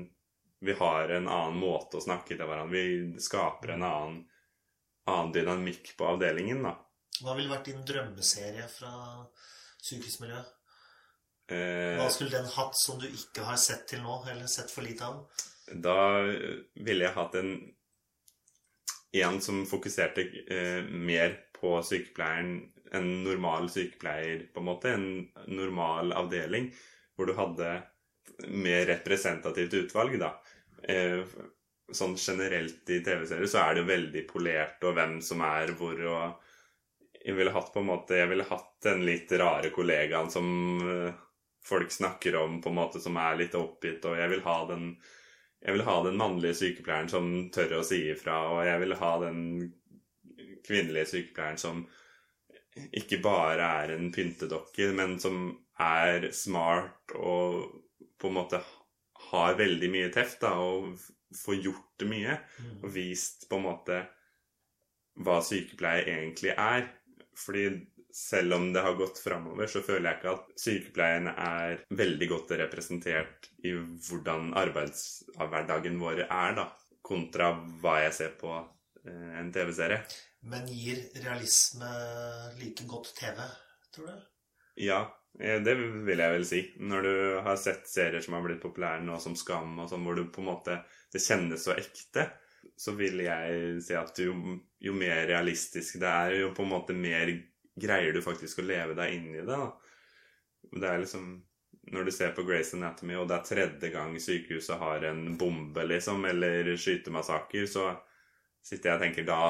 Vi 0.66 0.74
har 0.74 1.12
en 1.14 1.28
annen 1.30 1.60
måte 1.62 2.00
å 2.00 2.02
snakke 2.02 2.34
til 2.34 2.48
hverandre 2.50 2.74
Vi 2.74 3.22
skaper 3.22 3.76
en 3.76 3.86
annen, 3.86 4.20
annen 5.06 5.34
dynamikk 5.36 5.92
på 6.00 6.08
avdelingen, 6.16 6.64
da. 6.66 6.74
Hva 7.22 7.36
ville 7.38 7.52
vært 7.52 7.70
din 7.70 7.84
drømmeserie 7.86 8.66
fra 8.70 8.92
sykehusmiljøet? 9.86 10.54
Eh, 11.54 11.96
Hva 12.02 12.10
skulle 12.12 12.34
den 12.34 12.50
hatt 12.58 12.76
som 12.78 12.98
du 13.00 13.08
ikke 13.08 13.46
har 13.48 13.58
sett 13.62 13.86
til 13.90 14.02
nå, 14.04 14.20
eller 14.30 14.50
sett 14.52 14.74
for 14.74 14.86
lite 14.86 15.06
av? 15.06 15.22
Da 15.68 15.98
ville 16.26 17.06
jeg 17.06 17.16
hatt 17.16 17.38
en 17.40 17.54
en 19.18 19.40
som 19.42 19.64
fokuserte 19.66 20.26
eh, 20.52 20.84
mer 20.84 21.38
på 21.56 21.78
sykepleieren 21.84 22.58
En 22.96 23.08
normal 23.24 23.66
sykepleier, 23.70 24.46
på 24.54 24.62
en 24.62 24.66
måte. 24.66 24.92
En 24.96 25.28
normal 25.52 26.14
avdeling 26.16 26.70
hvor 27.18 27.30
du 27.30 27.34
hadde 27.38 27.70
mer 28.54 28.86
representativt 28.86 29.74
utvalg, 29.74 30.18
da. 30.22 30.32
Eh, 30.84 31.24
sånn 31.92 32.18
generelt 32.20 32.90
i 32.92 33.00
TV-serier 33.04 33.50
så 33.50 33.64
er 33.64 33.74
det 33.74 33.84
jo 33.84 33.92
veldig 33.92 34.24
polert, 34.30 34.84
og 34.86 34.98
hvem 34.98 35.18
som 35.26 35.42
er 35.46 35.74
hvor, 35.80 36.04
og 36.06 36.44
Jeg 37.28 37.36
ville 37.36 37.52
hatt 37.52 37.72
på 37.74 37.82
en 37.82 37.90
måte 37.90 38.16
Jeg 38.16 38.30
ville 38.30 38.46
hatt 38.48 38.76
den 38.86 39.02
litt 39.04 39.32
rare 39.40 39.72
kollegaen 39.76 40.30
som 40.32 40.48
eh, 40.84 41.16
folk 41.66 41.92
snakker 41.92 42.36
om, 42.40 42.62
på 42.62 42.70
en 42.70 42.78
måte 42.78 43.02
som 43.04 43.18
er 43.20 43.40
litt 43.42 43.56
oppgitt, 43.58 44.06
og 44.06 44.20
jeg 44.20 44.36
vil 44.36 44.44
ha 44.46 44.58
den 44.70 44.92
jeg 45.58 45.74
vil 45.74 45.88
ha 45.88 45.96
den 46.06 46.20
mannlige 46.20 46.54
sykepleieren 46.60 47.10
som 47.10 47.30
tør 47.52 47.80
å 47.80 47.86
si 47.86 48.04
ifra, 48.12 48.36
og 48.54 48.60
jeg 48.68 48.82
vil 48.84 48.94
ha 49.00 49.14
den 49.24 49.40
kvinnelige 50.68 51.10
sykepleieren 51.10 51.58
som 51.58 51.82
ikke 52.94 53.18
bare 53.24 53.66
er 53.82 53.96
en 53.96 54.12
pyntedokke, 54.14 54.92
men 54.94 55.18
som 55.20 55.50
er 55.84 56.30
smart 56.36 57.14
og 57.18 57.68
på 58.18 58.30
en 58.30 58.38
måte 58.40 58.62
har 59.32 59.58
veldig 59.60 59.90
mye 59.94 60.12
teft, 60.14 60.40
da, 60.42 60.54
og 60.58 60.98
får 61.36 61.60
gjort 61.66 62.06
mye. 62.10 62.38
Og 62.82 62.90
vist 62.94 63.48
på 63.50 63.60
en 63.60 63.68
måte 63.68 64.00
hva 65.26 65.38
sykepleie 65.46 66.06
egentlig 66.06 66.54
er. 66.54 66.88
Fordi 67.38 67.68
selv 68.18 68.58
om 68.58 68.72
det 68.74 68.82
har 68.82 68.98
gått 68.98 69.20
framover, 69.22 69.70
så 69.70 69.84
føler 69.86 70.10
jeg 70.10 70.20
ikke 70.20 70.34
at 70.34 70.64
sykepleierne 70.64 71.34
er 71.38 71.84
veldig 72.00 72.30
godt 72.32 72.56
representert 72.64 73.52
i 73.68 73.76
hvordan 73.76 74.56
arbeidshverdagen 74.58 76.00
vår 76.02 76.24
er, 76.26 76.58
da. 76.58 76.72
Kontra 77.08 77.54
hva 77.82 78.00
jeg 78.04 78.16
ser 78.18 78.34
på 78.40 78.50
eh, 78.58 79.36
en 79.40 79.52
TV-serie. 79.54 80.02
Men 80.50 80.66
gir 80.70 81.00
realisme 81.22 81.92
like 82.58 82.88
godt 82.90 83.14
TV, 83.20 83.40
tror 83.96 84.10
du? 84.12 84.26
Ja, 84.82 85.06
det 85.38 85.74
vil 85.78 86.18
jeg 86.18 86.34
vel 86.34 86.46
si. 86.50 86.62
Når 86.82 87.06
du 87.06 87.16
har 87.46 87.60
sett 87.62 87.90
serier 87.90 88.24
som 88.26 88.38
har 88.38 88.46
blitt 88.46 88.64
populære 88.64 89.04
nå, 89.06 89.20
som 89.22 89.36
Skam, 89.38 89.76
og 89.84 89.90
sånn, 89.92 90.06
hvor 90.08 90.18
du 90.18 90.26
på 90.34 90.42
en 90.42 90.50
måte 90.50 90.80
Det 91.14 91.22
kjennes 91.24 91.64
så 91.64 91.76
ekte, 91.78 92.26
så 92.78 92.94
vil 92.98 93.22
jeg 93.24 93.78
si 93.86 93.96
at 93.96 94.20
jo, 94.20 94.34
jo 94.84 94.94
mer 94.98 95.24
realistisk 95.30 96.00
det 96.02 96.10
er, 96.10 96.34
jo 96.42 96.50
på 96.58 96.66
en 96.66 96.74
måte 96.74 96.96
mer 96.98 97.32
greier 97.78 98.14
du 98.14 98.22
faktisk 98.26 98.60
å 98.60 98.66
leve 98.68 98.98
deg 98.98 99.14
inn 99.14 99.30
i 99.36 99.44
det. 99.46 99.46
da. 99.54 99.70
Det 100.74 100.90
er 100.90 101.04
liksom 101.04 101.30
Når 101.88 102.04
du 102.04 102.12
ser 102.12 102.34
på 102.36 102.44
Grace 102.44 102.76
Anatomy, 102.76 103.16
og 103.16 103.30
det 103.30 103.38
er 103.38 103.48
tredje 103.48 103.92
gang 103.94 104.18
sykehuset 104.20 104.82
har 104.82 105.06
en 105.08 105.38
bombe, 105.40 105.86
liksom, 105.88 106.26
eller 106.28 106.74
skytemassaker, 106.76 107.70
så 107.72 107.94
sitter 108.66 108.90
jeg 108.90 108.98
og 108.98 109.06
tenker 109.06 109.28
da 109.30 109.42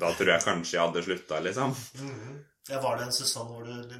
Da 0.00 0.10
tror 0.16 0.32
jeg 0.32 0.46
kanskje 0.48 0.78
jeg 0.78 0.86
hadde 0.88 1.04
slutta, 1.06 1.38
liksom. 1.44 1.76
Ja, 2.70 2.80
Var 2.80 2.96
det 2.96 3.04
en 3.08 3.12
sesong 3.16 3.48
hvor 3.50 3.64
du, 3.66 3.94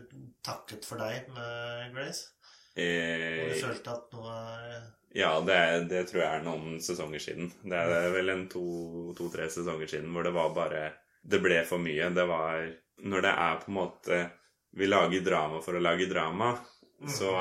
takket 0.47 0.85
for 0.87 1.00
deg 1.02 1.28
med 1.35 1.95
Grace? 1.97 2.28
Hvor 2.75 2.83
du 2.83 3.52
Eh, 3.52 3.61
følte 3.61 3.90
at 3.92 4.12
noe 4.14 4.37
ja, 5.14 5.33
det, 5.45 5.88
det 5.90 6.07
tror 6.09 6.23
jeg 6.23 6.37
er 6.38 6.45
noen 6.47 6.78
sesonger 6.81 7.21
siden. 7.21 7.50
Det 7.69 7.76
er 7.76 8.07
vel 8.14 8.31
en 8.33 8.47
to-tre 8.49 9.45
sesonger 9.52 9.90
siden 9.90 10.09
hvor 10.14 10.25
det 10.25 10.33
var 10.33 10.54
bare 10.57 10.87
Det 11.23 11.40
ble 11.45 11.59
for 11.69 11.78
mye. 11.78 12.09
Det 12.16 12.25
var 12.31 12.71
Når 13.04 13.21
det 13.26 13.33
er 13.35 13.59
på 13.61 13.69
en 13.69 13.76
måte 13.76 14.21
Vi 14.73 14.87
lager 14.88 15.21
drama 15.26 15.61
for 15.61 15.76
å 15.76 15.83
lage 15.85 16.09
drama, 16.09 16.54
så 17.09 17.35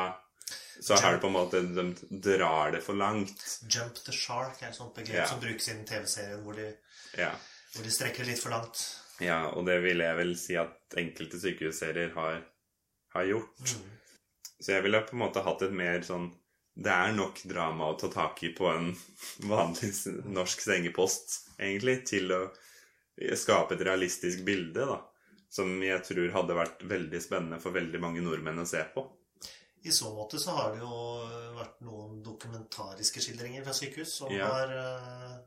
så 0.82 0.96
er 0.98 1.12
det 1.14 1.22
på 1.22 1.28
en 1.30 1.34
måte 1.38 1.62
De 1.62 1.84
drar 2.26 2.72
det 2.76 2.82
for 2.84 2.94
langt. 2.98 3.40
Jump 3.70 3.96
the 4.04 4.12
shark 4.12 4.62
er 4.64 4.68
et 4.74 4.76
sånt 4.76 4.96
begrep 4.96 5.16
Ja. 5.22 5.26
som 5.30 5.40
brukes 5.40 5.68
i 5.70 5.74
den 5.78 5.86
TV-serien 5.86 6.44
hvor, 6.44 6.58
Ja. 7.18 7.32
hvor 7.76 7.84
de 7.84 7.92
strekker 7.92 8.26
litt 8.26 8.40
for 8.42 8.50
langt. 8.50 8.82
Ja, 9.22 9.40
og 9.56 9.66
det 9.70 9.78
vil 9.86 10.02
jeg 10.04 10.18
vel 10.18 10.36
si 10.40 10.58
at 10.60 10.98
enkelte 11.00 11.40
sykehusserier 11.42 12.14
har, 12.18 12.42
har 13.16 13.28
gjort. 13.30 13.62
Mm. 13.78 13.90
Så 14.62 14.76
jeg 14.76 14.86
ville 14.86 15.02
på 15.08 15.16
en 15.18 15.24
måte 15.24 15.44
hatt 15.46 15.64
et 15.66 15.74
mer 15.74 16.04
sånn 16.06 16.28
Det 16.78 16.92
er 16.94 17.12
nok 17.16 17.40
drama 17.50 17.90
å 17.92 17.96
ta 18.00 18.08
tak 18.14 18.44
i 18.48 18.52
på 18.56 18.68
en 18.72 18.92
vanlig 19.52 19.90
norsk 20.32 20.62
sengepost, 20.64 21.34
egentlig, 21.60 21.98
til 22.08 22.32
å 22.32 22.42
skape 23.38 23.76
et 23.76 23.84
realistisk 23.86 24.46
bilde, 24.48 24.86
da. 24.88 25.00
Som 25.52 25.82
jeg 25.84 26.00
tror 26.08 26.30
hadde 26.32 26.56
vært 26.56 26.86
veldig 26.88 27.20
spennende 27.22 27.60
for 27.60 27.76
veldig 27.76 28.00
mange 28.00 28.24
nordmenn 28.24 28.64
å 28.64 28.66
se 28.70 28.86
på. 28.94 29.04
I 29.84 29.92
så 29.92 30.14
måte 30.16 30.40
så 30.40 30.54
har 30.56 30.72
det 30.72 30.80
jo 30.80 30.96
vært 31.58 31.82
noen 31.84 32.22
dokumentariske 32.24 33.20
skildringer 33.24 33.66
fra 33.66 33.74
sykehus 33.76 34.14
som 34.22 34.32
Ja. 34.32 34.48
har 34.48 34.72
eh, 34.78 35.40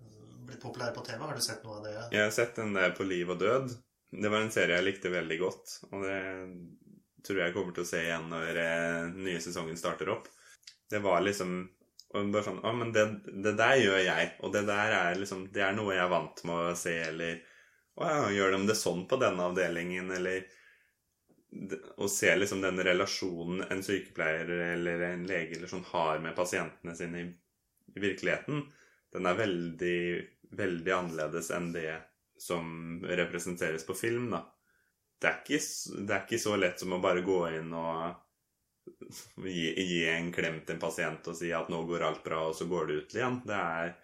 populære 0.75 0.95
på 0.95 1.05
TV. 1.07 1.21
Har 1.23 1.35
du 1.35 1.43
sett 1.43 1.65
noe 1.65 1.79
av 1.79 1.85
det? 1.87 1.95
Jeg 2.13 2.25
har 2.25 2.33
sett 2.35 2.57
den 2.59 2.75
der 2.75 2.95
på 2.97 3.07
liv 3.07 3.31
og 3.31 3.39
død. 3.39 3.71
Det 4.11 4.31
var 4.31 4.43
en 4.43 4.53
serie 4.55 4.79
jeg 4.79 4.87
likte 4.87 5.11
veldig 5.11 5.39
godt, 5.41 5.79
og 5.91 6.03
det 6.07 6.19
tror 7.25 7.41
jeg 7.41 7.55
kommer 7.55 7.75
til 7.75 7.85
å 7.87 7.89
se 7.89 8.03
igjen 8.05 8.27
når 8.31 8.59
eh, 8.61 9.07
nye 9.15 9.41
sesongen 9.43 9.79
starter 9.79 10.11
opp. 10.13 10.29
Det 10.91 11.01
var 11.03 11.23
liksom 11.25 11.63
bare 12.15 12.45
sånn 12.47 12.61
Å, 12.63 12.73
men 12.77 12.93
det, 12.95 13.05
det 13.43 13.55
der 13.59 13.79
gjør 13.81 14.03
jeg, 14.05 14.27
og 14.45 14.53
det 14.55 14.61
der 14.69 14.93
er 14.95 15.17
liksom 15.19 15.49
Det 15.51 15.65
er 15.67 15.73
noe 15.75 15.97
jeg 15.97 16.05
er 16.05 16.13
vant 16.13 16.43
med 16.47 16.69
å 16.71 16.77
se, 16.79 16.93
eller 17.09 17.41
Å 17.99 18.11
ja, 18.11 18.21
gjør 18.37 18.55
de 18.55 18.61
det 18.69 18.77
sånn 18.79 19.03
på 19.11 19.19
denne 19.19 19.49
avdelingen, 19.49 20.13
eller 20.15 20.45
Å 21.99 22.11
se 22.13 22.31
liksom 22.37 22.63
den 22.63 22.79
relasjonen 22.87 23.65
en 23.67 23.83
sykepleier 23.83 24.53
eller 24.75 25.03
en 25.09 25.27
lege 25.27 25.59
eller 25.59 25.73
sånn 25.73 25.87
har 25.91 26.23
med 26.23 26.37
pasientene 26.39 26.95
sine 26.99 27.25
i, 27.25 27.27
i 27.95 28.05
virkeligheten, 28.05 28.63
den 29.15 29.29
er 29.31 29.37
veldig, 29.39 29.99
veldig 30.57 30.93
annerledes 30.93 31.51
enn 31.55 31.73
det 31.75 31.95
som 32.41 33.01
representeres 33.07 33.87
på 33.87 33.95
film, 33.95 34.31
da. 34.35 34.43
Det 35.21 35.31
er, 35.31 35.39
ikke, 35.41 35.61
det 36.05 36.15
er 36.15 36.25
ikke 36.27 36.43
så 36.43 36.57
lett 36.59 36.81
som 36.83 36.93
å 36.93 37.01
bare 37.01 37.23
gå 37.25 37.39
inn 37.57 37.71
og 37.79 39.47
gi, 39.47 39.71
gi 39.73 40.03
en 40.11 40.29
klem 40.35 40.59
til 40.61 40.77
en 40.77 40.83
pasient 40.83 41.31
og 41.31 41.39
si 41.39 41.53
at 41.57 41.71
'nå 41.73 41.85
går 41.89 42.05
alt 42.05 42.25
bra', 42.27 42.43
og 42.51 42.57
så 42.59 42.67
går 42.69 42.87
det 42.87 42.99
ut 42.99 43.15
igjen. 43.15 43.41
Det 43.47 43.61
er, 43.61 43.95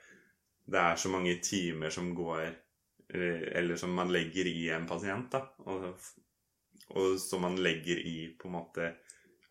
det 0.65 0.81
er 0.81 0.97
så 0.97 1.13
mange 1.13 1.37
timer 1.45 1.91
som 1.91 2.15
går 2.15 2.47
eh, 2.47 3.43
Eller 3.59 3.77
som 3.77 3.93
man 3.93 4.13
legger 4.13 4.47
i 4.47 4.71
en 4.71 4.87
pasient, 4.87 5.31
da. 5.33 5.45
Og, 5.67 5.93
og 6.95 7.21
som 7.21 7.43
man 7.43 7.61
legger 7.61 7.99
i 7.99 8.35
på 8.39 8.49
en 8.49 8.57
måte 8.57 8.95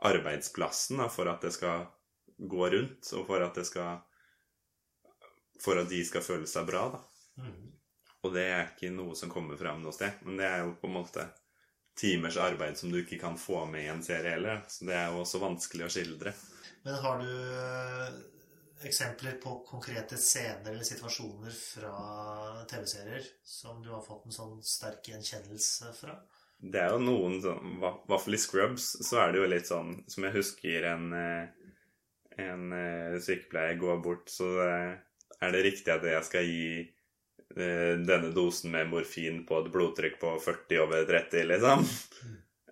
arbeidsplassen 0.09 0.97
da, 1.03 1.09
for 1.11 1.27
at 1.27 1.41
det 1.43 1.51
skal 1.53 1.85
gå 2.39 2.69
rundt, 2.71 3.13
og 3.13 3.25
for 3.27 3.43
at 3.43 3.55
det 3.59 3.67
skal 3.67 3.99
For 5.59 5.79
at 5.81 5.89
de 5.91 5.99
skal 6.07 6.23
føle 6.23 6.47
seg 6.47 6.67
bra, 6.69 6.85
da. 6.93 7.01
Mm. 7.43 7.67
Og 8.23 8.33
det 8.35 8.45
er 8.51 8.65
ikke 8.67 8.91
noe 8.91 9.15
som 9.15 9.31
kommer 9.31 9.59
fram 9.59 9.83
noe 9.83 9.95
sted. 9.95 10.23
Men 10.25 10.39
det 10.39 10.47
er 10.47 10.63
jo 10.63 10.75
på 10.79 10.89
en 10.89 10.97
måte 10.97 11.27
timers 11.99 12.39
arbeid 12.39 12.77
som 12.79 12.91
du 12.91 13.01
ikke 13.01 13.19
kan 13.19 13.37
få 13.39 13.65
med 13.67 13.85
i 13.85 13.91
en 13.91 14.03
serie 14.03 14.35
heller. 14.35 14.63
Så 14.67 14.87
det 14.87 14.95
er 14.95 15.11
jo 15.11 15.23
også 15.23 15.41
vanskelig 15.43 15.87
å 15.87 15.93
skildre. 15.93 16.33
Men 16.85 16.99
har 17.03 17.23
du 17.23 17.31
eh, 17.31 18.19
eksempler 18.87 19.39
på 19.43 19.59
konkrete 19.67 20.17
scener 20.17 20.71
eller 20.71 20.87
situasjoner 20.87 21.55
fra 21.55 21.93
TV-serier 22.71 23.25
som 23.43 23.81
du 23.83 23.91
har 23.91 24.03
fått 24.05 24.27
en 24.27 24.35
sånn 24.35 24.59
sterk 24.63 25.11
gjenkjennelse 25.11 25.91
fra? 25.97 26.15
Det 26.59 26.79
er 26.81 26.91
jo 26.91 26.99
noen 26.99 27.37
sånn 27.39 27.75
I 27.77 27.77
hvert 27.79 28.23
fall 28.23 28.35
i 28.35 28.39
Scrubs 28.41 28.87
så 29.07 29.21
er 29.21 29.31
det 29.31 29.39
jo 29.39 29.45
litt 29.47 29.69
sånn 29.69 29.93
Som 30.11 30.25
jeg 30.27 30.35
husker 30.35 30.87
en, 30.89 31.05
eh, 31.15 31.69
en 32.43 32.73
eh, 32.75 33.19
sykepleier 33.23 33.79
går 33.79 34.01
bort, 34.03 34.27
så 34.31 34.49
eh, 34.65 34.97
er 35.41 35.51
det 35.55 35.63
riktig 35.65 35.91
at 35.93 36.03
jeg 36.07 36.23
skal 36.27 36.47
gi 36.47 36.63
eh, 36.79 37.93
denne 38.09 38.31
dosen 38.35 38.71
med 38.73 38.89
morfin 38.91 39.43
på 39.47 39.61
et 39.63 39.71
blodtrykk 39.73 40.19
på 40.21 40.33
40 40.43 40.81
over 40.85 41.05
30, 41.09 41.45
liksom. 41.53 41.85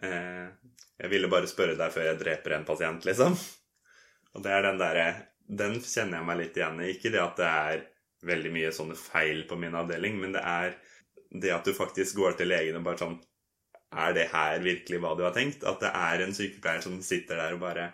Eh, 0.04 0.48
Jeg 0.98 1.10
ville 1.14 1.30
bare 1.30 1.48
spørre 1.50 1.76
deg 1.78 1.92
før 1.94 2.08
jeg 2.10 2.18
dreper 2.24 2.56
en 2.58 2.66
pasient, 2.66 3.06
liksom. 3.06 3.36
Og 4.34 4.44
det 4.46 4.52
er 4.54 4.64
den 4.66 4.80
derre 4.82 5.08
Den 5.48 5.78
kjenner 5.80 6.20
jeg 6.20 6.28
meg 6.28 6.38
litt 6.42 6.58
igjen 6.60 6.82
i. 6.84 6.88
Ikke 6.92 7.12
det 7.14 7.22
at 7.24 7.38
det 7.40 7.48
er 7.48 7.84
veldig 8.28 8.52
mye 8.52 8.72
sånne 8.76 8.98
feil 9.00 9.44
på 9.48 9.56
min 9.62 9.76
avdeling, 9.78 10.18
men 10.20 10.34
det 10.36 10.42
er 10.44 10.74
det 11.32 11.52
at 11.54 11.66
du 11.68 11.74
faktisk 11.76 12.18
går 12.20 12.36
til 12.40 12.50
legen 12.52 12.80
og 12.80 12.84
bare 12.88 13.00
sånn 13.02 13.18
Er 14.06 14.14
det 14.16 14.26
her 14.34 14.60
virkelig 14.64 15.00
hva 15.04 15.14
du 15.16 15.24
har 15.24 15.34
tenkt? 15.36 15.64
At 15.64 15.80
det 15.84 15.92
er 15.96 16.24
en 16.26 16.34
sykepleier 16.36 16.82
som 16.84 16.98
sitter 17.06 17.40
der 17.40 17.56
og 17.56 17.62
bare 17.64 17.86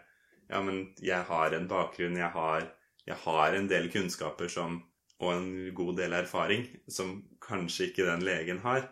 Ja, 0.49 0.61
men 0.61 0.93
jeg 1.01 1.21
har 1.29 1.53
en 1.53 1.67
bakgrunn, 1.69 2.17
jeg 2.19 2.29
har, 2.33 2.65
jeg 3.07 3.19
har 3.25 3.55
en 3.57 3.69
del 3.69 3.89
kunnskaper 3.91 4.51
som 4.51 4.81
og 5.23 5.33
en 5.33 5.49
god 5.75 5.97
del 6.01 6.15
erfaring 6.17 6.65
som 6.91 7.15
kanskje 7.43 7.89
ikke 7.89 8.07
den 8.07 8.25
legen 8.25 8.59
har. 8.63 8.87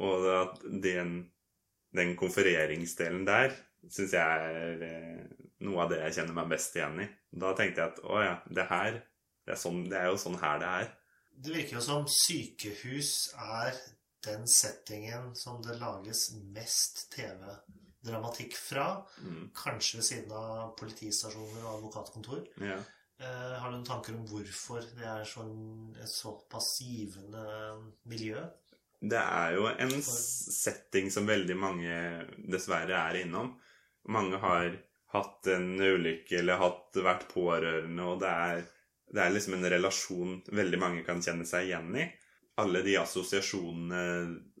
Og 0.00 0.26
at 0.34 0.62
den, 0.84 1.30
den 1.96 2.14
konfereringsdelen 2.18 3.26
der 3.28 3.54
syns 3.88 4.12
jeg 4.12 4.50
er 4.50 4.82
eh, 4.84 5.46
noe 5.64 5.84
av 5.84 5.92
det 5.92 6.02
jeg 6.02 6.18
kjenner 6.18 6.36
meg 6.36 6.50
best 6.52 6.76
igjen 6.76 7.00
i. 7.04 7.08
Da 7.32 7.54
tenkte 7.56 7.80
jeg 7.80 7.94
at 7.94 8.02
å 8.04 8.20
ja, 8.20 8.34
det 8.52 8.66
her 8.68 9.00
det 9.00 9.54
er, 9.54 9.60
sånn, 9.62 9.80
det 9.88 9.96
er 9.98 10.10
jo 10.10 10.20
sånn 10.20 10.38
her 10.42 10.60
det 10.60 10.74
er. 10.82 10.92
Det 11.40 11.54
virker 11.54 11.78
jo 11.78 11.82
som 11.82 12.04
sykehus 12.12 13.14
er 13.40 13.72
den 14.26 14.44
settingen 14.50 15.30
som 15.38 15.62
det 15.64 15.78
lages 15.80 16.26
mest 16.52 17.06
TV-dramatikk 17.14 18.58
fra. 18.60 18.90
Mm, 19.24 19.46
Kanskje 19.56 20.02
ved 20.02 20.06
siden 20.10 20.34
av 20.36 20.74
politistasjoner 20.78 21.64
og 21.64 21.76
advokatkontor. 21.78 22.44
ja. 22.60 22.80
Eh, 23.20 23.52
har 23.60 23.68
du 23.68 23.76
noen 23.76 23.84
tanker 23.84 24.16
om 24.16 24.24
hvorfor 24.28 24.84
det 24.96 25.04
er 25.04 25.26
sånn, 25.28 25.92
et 26.00 26.08
såpass 26.08 26.78
givende 26.80 27.44
miljø? 28.08 28.40
Det 29.00 29.20
er 29.20 29.56
jo 29.56 29.66
en 29.70 29.92
setting 30.04 31.10
som 31.12 31.28
veldig 31.28 31.56
mange 31.56 31.96
dessverre 32.52 32.96
er 32.96 33.20
innom. 33.22 33.54
Mange 34.12 34.40
har 34.40 34.72
hatt 35.12 35.48
en 35.52 35.72
ulykke 35.76 36.38
eller 36.40 36.60
hatt, 36.60 36.96
vært 36.96 37.26
pårørende, 37.32 38.06
og 38.06 38.20
det 38.22 38.30
er, 38.30 38.62
det 39.10 39.24
er 39.24 39.34
liksom 39.34 39.56
en 39.58 39.70
relasjon 39.74 40.36
veldig 40.48 40.80
mange 40.80 41.04
kan 41.04 41.20
kjenne 41.24 41.48
seg 41.48 41.68
igjen 41.68 41.96
i. 41.96 42.06
Alle 42.60 42.84
de 42.84 42.96
assosiasjonene 43.00 44.04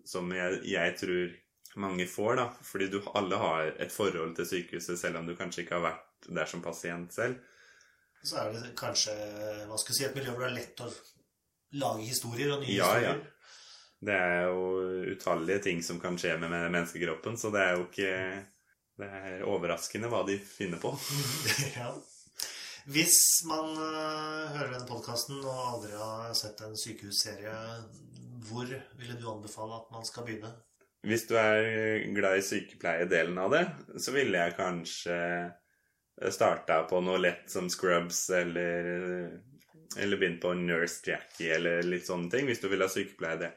som 0.08 0.28
jeg, 0.34 0.60
jeg 0.68 0.96
tror 1.00 1.36
mange 1.80 2.08
får, 2.08 2.34
da. 2.40 2.46
Fordi 2.66 2.90
du 2.92 3.00
alle 3.14 3.40
har 3.40 3.72
et 3.78 3.92
forhold 3.94 4.36
til 4.36 4.48
sykehuset, 4.52 4.98
selv 5.00 5.20
om 5.20 5.28
du 5.28 5.36
kanskje 5.38 5.64
ikke 5.64 5.78
har 5.78 5.86
vært 5.92 6.28
der 6.28 6.48
som 6.50 6.64
pasient 6.64 7.16
selv. 7.16 7.40
Så 8.22 8.36
er 8.36 8.52
det 8.52 8.74
kanskje 8.78 9.14
hva 9.68 9.78
skal 9.80 9.94
jeg 9.94 9.98
si, 9.98 10.06
et 10.08 10.16
miljø 10.18 10.34
hvor 10.34 10.44
det 10.44 10.50
er 10.50 10.58
lett 10.58 10.82
å 10.84 10.88
lage 11.80 12.06
historier 12.08 12.54
og 12.54 12.64
nye 12.64 12.76
Ja, 12.76 12.94
ja. 13.00 13.14
Det 14.00 14.16
er 14.16 14.46
jo 14.48 14.62
utallige 15.12 15.60
ting 15.66 15.82
som 15.84 16.00
kan 16.00 16.16
skje 16.20 16.38
med 16.40 16.52
menneskekroppen, 16.52 17.36
så 17.36 17.50
det 17.52 17.64
er 17.66 17.74
jo 17.76 17.84
ikke 17.84 18.14
Det 19.00 19.08
er 19.08 19.44
overraskende 19.48 20.08
hva 20.12 20.22
de 20.28 20.36
finner 20.44 20.80
på. 20.80 20.92
ja. 21.78 21.92
Hvis 22.90 23.16
man 23.48 23.70
øh, 23.76 24.50
hører 24.56 24.74
denne 24.74 24.88
podkasten 24.88 25.38
og 25.40 25.60
aldri 25.74 25.92
har 25.96 26.34
sett 26.36 26.60
en 26.64 26.76
sykehusserie, 26.76 27.54
hvor 28.48 28.68
ville 28.98 29.16
du 29.16 29.24
anbefale 29.30 29.78
at 29.78 29.92
man 29.94 30.04
skal 30.04 30.26
begynne? 30.26 30.52
Hvis 31.06 31.24
du 31.30 31.32
er 31.40 32.04
glad 32.12 32.40
i 32.40 32.44
sykepleiedelen 32.44 33.38
av 33.40 33.54
det, 33.54 33.62
så 34.04 34.12
ville 34.12 34.42
jeg 34.42 34.56
kanskje 34.58 35.16
starta 36.28 36.82
på 36.90 37.00
noe 37.00 37.18
lett 37.18 37.50
som 37.50 37.70
Scrubs 37.72 38.30
eller 38.30 39.40
Eller 39.98 40.16
begynt 40.16 40.42
på 40.42 40.52
Nurse 40.54 41.10
Jackie 41.10 41.54
eller 41.54 41.82
litt 41.82 42.06
sånne 42.06 42.30
ting, 42.30 42.46
hvis 42.46 42.60
du 42.62 42.68
vil 42.70 42.84
ha 42.84 42.86
sykepleie 42.88 43.40
det. 43.40 43.48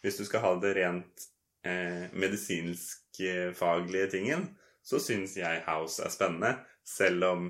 Hvis 0.00 0.16
du 0.16 0.24
skal 0.24 0.40
ha 0.40 0.52
det 0.62 0.70
rent 0.78 1.26
eh, 1.68 2.06
medisinsk-faglige 2.16 4.06
tingen, 4.14 4.46
så 4.82 4.96
syns 5.02 5.36
jeg 5.36 5.60
House 5.66 6.00
er 6.00 6.14
spennende, 6.14 6.54
selv 6.88 7.26
om 7.28 7.44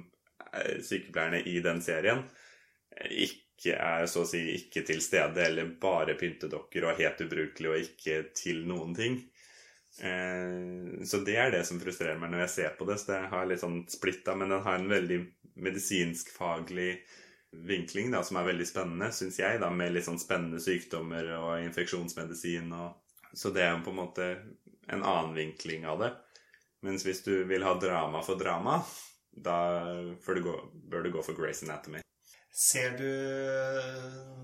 eh, 0.52 0.82
sykepleierne 0.82 1.44
i 1.46 1.60
den 1.62 1.78
serien 1.86 2.24
ikke 3.10 3.76
er 3.78 4.08
så 4.10 4.24
å 4.24 4.28
si 4.28 4.42
ikke 4.56 4.82
til 4.86 5.00
stede, 5.04 5.46
eller 5.46 5.70
bare 5.80 6.16
pyntedokker 6.18 6.88
og 6.88 6.98
helt 6.98 7.22
ubrukelig 7.24 7.70
og 7.70 7.86
ikke 7.86 8.18
til 8.36 8.64
noen 8.68 8.94
ting. 8.98 9.20
Eh, 10.00 11.04
så 11.04 11.20
det 11.26 11.36
er 11.36 11.52
det 11.52 11.64
som 11.68 11.80
frustrerer 11.82 12.20
meg 12.20 12.32
når 12.32 12.46
jeg 12.46 12.54
ser 12.56 12.76
på 12.78 12.86
det. 12.88 12.98
Så 13.00 13.12
det 13.12 13.20
har 13.32 13.48
litt 13.48 13.62
sånn 13.62 13.82
splitta, 13.92 14.36
men 14.38 14.54
den 14.54 14.64
har 14.64 14.78
en 14.78 14.90
veldig 14.90 15.20
medisinsk-faglig 15.62 16.94
vinkling 17.52 18.10
da, 18.14 18.22
som 18.24 18.38
er 18.40 18.48
veldig 18.48 18.66
spennende, 18.66 19.10
syns 19.12 19.38
jeg, 19.42 19.60
da, 19.60 19.68
med 19.70 19.92
litt 19.92 20.06
sånn 20.08 20.20
spennende 20.20 20.60
sykdommer 20.62 21.28
og 21.36 21.66
infeksjonsmedisin. 21.66 22.72
Og, 22.72 23.16
så 23.36 23.52
det 23.52 23.66
er 23.66 23.80
på 23.84 23.92
en 23.92 24.00
måte 24.00 24.28
en 24.88 25.02
annen 25.04 25.34
vinkling 25.36 25.84
av 25.88 26.00
det. 26.02 26.12
Mens 26.82 27.04
hvis 27.06 27.22
du 27.26 27.34
vil 27.46 27.64
ha 27.66 27.76
drama 27.78 28.24
for 28.26 28.40
drama, 28.40 28.80
da 29.32 29.58
bør 30.24 30.38
du, 30.38 30.42
gå, 30.48 30.56
bør 30.90 31.04
du 31.04 31.12
gå 31.14 31.22
for 31.24 31.38
Grace 31.38 31.64
Anatomy. 31.66 32.02
Ser 32.52 32.92
du 32.98 33.06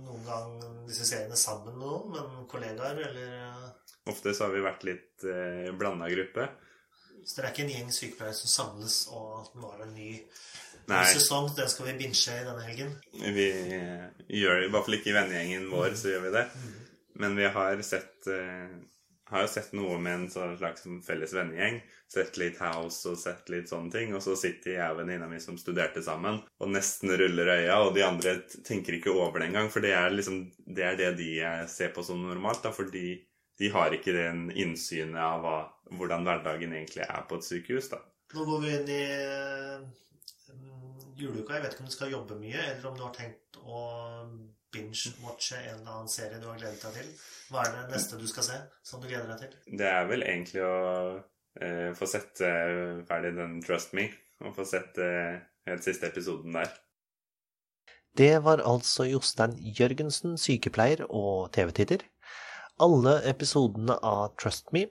noen 0.06 0.22
gang 0.24 0.54
disse 0.88 1.04
seriene 1.04 1.36
sammen 1.36 1.74
med 1.74 1.82
noen, 1.82 2.14
med 2.14 2.46
kollegaer, 2.48 3.02
eller 3.04 4.08
Ofte 4.08 4.32
så 4.32 4.46
har 4.46 4.54
vi 4.54 4.64
vært 4.64 4.86
litt 4.88 5.24
eh, 5.28 5.68
blanda 5.76 6.08
gruppe. 6.08 6.46
Så 7.28 7.36
det 7.36 7.42
er 7.44 7.50
ikke 7.52 7.64
en 7.66 7.72
gjeng 7.74 7.90
sykepleiere 7.92 8.36
som 8.38 8.48
samles, 8.48 8.94
og 9.12 9.50
nå 9.60 9.68
er 9.74 9.82
det 9.82 9.88
en 9.90 9.96
ny, 9.98 10.12
Nei, 10.88 11.02
sesong, 11.12 11.50
den 11.52 11.68
skal 11.68 11.90
vi 11.90 11.96
binche 11.98 12.38
i 12.38 12.44
denne 12.46 12.64
helgen? 12.64 12.94
vi 13.12 13.48
eh, 13.76 14.06
gjør 14.40 14.62
det 14.62 14.68
i 14.68 14.70
hvert 14.72 14.86
fall 14.86 14.96
ikke 14.96 15.10
i 15.12 15.16
vennegjengen 15.18 15.66
vår, 15.68 15.98
så 16.00 16.14
gjør 16.14 16.24
vi 16.24 16.32
det. 16.38 16.46
Men 17.20 17.36
vi 17.36 17.50
har 17.58 17.82
sett 17.84 18.30
eh, 18.32 18.78
har 19.28 19.44
jo 19.44 19.50
sett 19.52 19.72
noe 19.76 19.98
med 20.00 20.14
en 20.14 20.56
slags 20.58 20.86
felles 21.06 21.34
vennegjeng. 21.36 21.80
Sett 22.08 22.38
litt 22.40 22.56
House 22.64 23.10
og 23.10 23.18
sett 23.20 23.50
litt 23.52 23.68
sånne 23.68 23.92
ting. 23.92 24.14
Og 24.16 24.22
så 24.24 24.36
sitter 24.40 24.74
jeg 24.78 24.94
og 24.94 25.02
venninna 25.02 25.28
mi 25.28 25.40
som 25.42 25.58
studerte 25.60 26.02
sammen, 26.04 26.40
og 26.58 26.72
nesten 26.72 27.12
ruller 27.20 27.52
øya, 27.58 27.78
og 27.84 27.92
de 27.96 28.04
andre 28.06 28.38
tenker 28.66 28.96
ikke 28.96 29.12
over 29.12 29.42
det 29.42 29.50
engang. 29.50 29.68
For 29.72 29.84
det 29.84 29.92
er 29.96 30.14
liksom 30.14 30.46
det 30.64 30.86
er 30.86 31.00
det 31.00 31.14
de 31.20 31.30
eh, 31.44 31.64
ser 31.68 31.92
på 31.94 32.04
som 32.06 32.22
normalt, 32.24 32.62
da, 32.64 32.72
fordi 32.72 33.18
de 33.58 33.72
har 33.74 33.94
ikke 33.94 34.14
den 34.14 34.48
innsynet 34.54 35.18
av 35.20 35.42
hva, 35.42 35.56
hvordan 35.98 36.24
hverdagen 36.26 36.76
egentlig 36.76 37.04
er 37.04 37.24
på 37.28 37.40
et 37.40 37.48
sykehus. 37.48 37.90
da. 37.92 38.00
Nå 38.34 38.44
går 38.44 38.60
vi 38.62 38.74
inn 38.76 38.92
i 38.92 39.02
mm, 40.54 41.08
juleuka. 41.18 41.56
Jeg 41.56 41.64
vet 41.64 41.74
ikke 41.74 41.84
om 41.84 41.90
du 41.90 41.96
skal 41.96 42.14
jobbe 42.14 42.38
mye, 42.40 42.60
eller 42.70 42.88
om 42.90 42.96
du 42.96 43.04
har 43.04 43.16
tenkt 43.16 43.60
å 43.64 43.82
binge-watche 44.74 45.56
en 45.58 45.80
eller 45.80 45.92
annen 45.94 46.10
serie 46.12 46.40
du 46.40 46.48
har 46.48 46.58
gledet 46.60 46.82
deg 46.82 46.96
til. 46.98 47.12
Hva 47.52 47.64
er 47.64 47.74
det 47.74 47.84
neste 47.94 48.18
du 48.20 48.26
skal 48.30 48.46
se, 48.46 48.58
som 48.84 49.02
du 49.02 49.08
gleder 49.08 49.30
deg 49.32 49.44
til? 49.44 49.76
Det 49.80 49.88
er 49.90 50.08
vel 50.10 50.24
egentlig 50.26 50.64
å 50.66 50.74
eh, 51.60 51.94
få 51.98 52.08
sett 52.10 52.42
eh, 52.44 53.00
ferdig 53.08 53.34
den 53.38 53.58
Trust 53.64 53.96
Me, 53.96 54.08
og 54.44 54.54
få 54.58 54.66
sett 54.68 55.00
eh, 55.02 55.40
helt 55.68 55.86
siste 55.86 56.10
episoden 56.10 56.58
der. 56.58 56.76
Det 58.18 58.34
var 58.42 58.64
altså 58.66 59.06
Jostein 59.06 59.54
Jørgensen, 59.78 60.36
sykepleier 60.40 61.04
og 61.06 61.52
TV-titter. 61.54 62.02
Alle 62.82 63.18
episodene 63.30 63.94
av 64.06 64.32
Trust 64.38 64.72
Me 64.74 64.86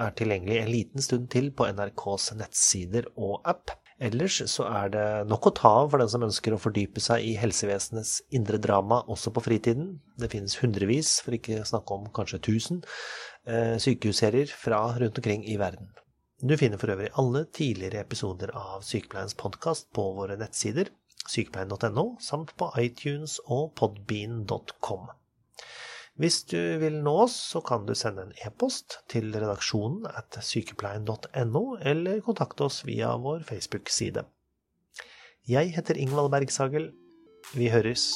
er 0.00 0.14
tilgjengelig 0.18 0.60
en 0.60 0.70
liten 0.70 1.04
stund 1.04 1.28
til 1.34 1.50
på 1.54 1.66
NRKs 1.70 2.32
nettsider 2.38 3.08
og 3.14 3.42
app. 3.46 3.74
Ellers 4.04 4.36
så 4.52 4.66
er 4.68 4.90
det 4.92 5.04
nok 5.30 5.48
å 5.48 5.52
ta 5.56 5.70
av 5.80 5.92
for 5.92 6.02
den 6.02 6.10
som 6.12 6.24
ønsker 6.26 6.52
å 6.52 6.60
fordype 6.60 7.00
seg 7.00 7.24
i 7.24 7.36
helsevesenets 7.40 8.18
indre 8.36 8.58
drama 8.60 9.00
også 9.10 9.32
på 9.32 9.44
fritiden. 9.46 9.94
Det 10.20 10.28
finnes 10.34 10.58
hundrevis, 10.60 11.16
for 11.24 11.36
ikke 11.36 11.62
å 11.62 11.68
snakke 11.68 11.96
om 11.96 12.10
kanskje 12.16 12.42
tusen, 12.44 12.82
eh, 13.46 13.76
sykehusserier 13.80 14.50
fra 14.50 14.82
rundt 15.00 15.20
omkring 15.22 15.46
i 15.48 15.56
verden. 15.56 15.88
Du 16.44 16.56
finner 16.60 16.76
for 16.76 16.92
øvrig 16.92 17.14
alle 17.16 17.46
tidligere 17.46 18.02
episoder 18.04 18.50
av 18.52 18.82
Sykepleiens 18.84 19.36
podkast 19.40 19.88
på 19.96 20.10
våre 20.18 20.36
nettsider, 20.36 20.90
sykepleien.no, 21.24 22.18
samt 22.20 22.52
på 22.60 22.68
iTunes 22.82 23.38
og 23.46 23.72
podbean.com. 23.80 25.08
Hvis 26.14 26.44
du 26.46 26.58
vil 26.78 27.00
nå 27.02 27.12
oss, 27.24 27.34
så 27.50 27.58
kan 27.66 27.88
du 27.88 27.94
sende 27.98 28.22
en 28.22 28.36
e-post 28.46 29.00
til 29.10 29.32
redaksjonen 29.34 30.04
at 30.06 30.38
sykepleien.no, 30.46 31.62
eller 31.82 32.20
kontakte 32.22 32.68
oss 32.68 32.84
via 32.86 33.16
vår 33.18 33.42
Facebook-side. 33.48 34.22
Jeg 35.50 35.74
heter 35.74 35.98
Ingvald 35.98 36.30
Bergsagel. 36.30 36.92
Vi 37.58 37.66
høres. 37.74 38.12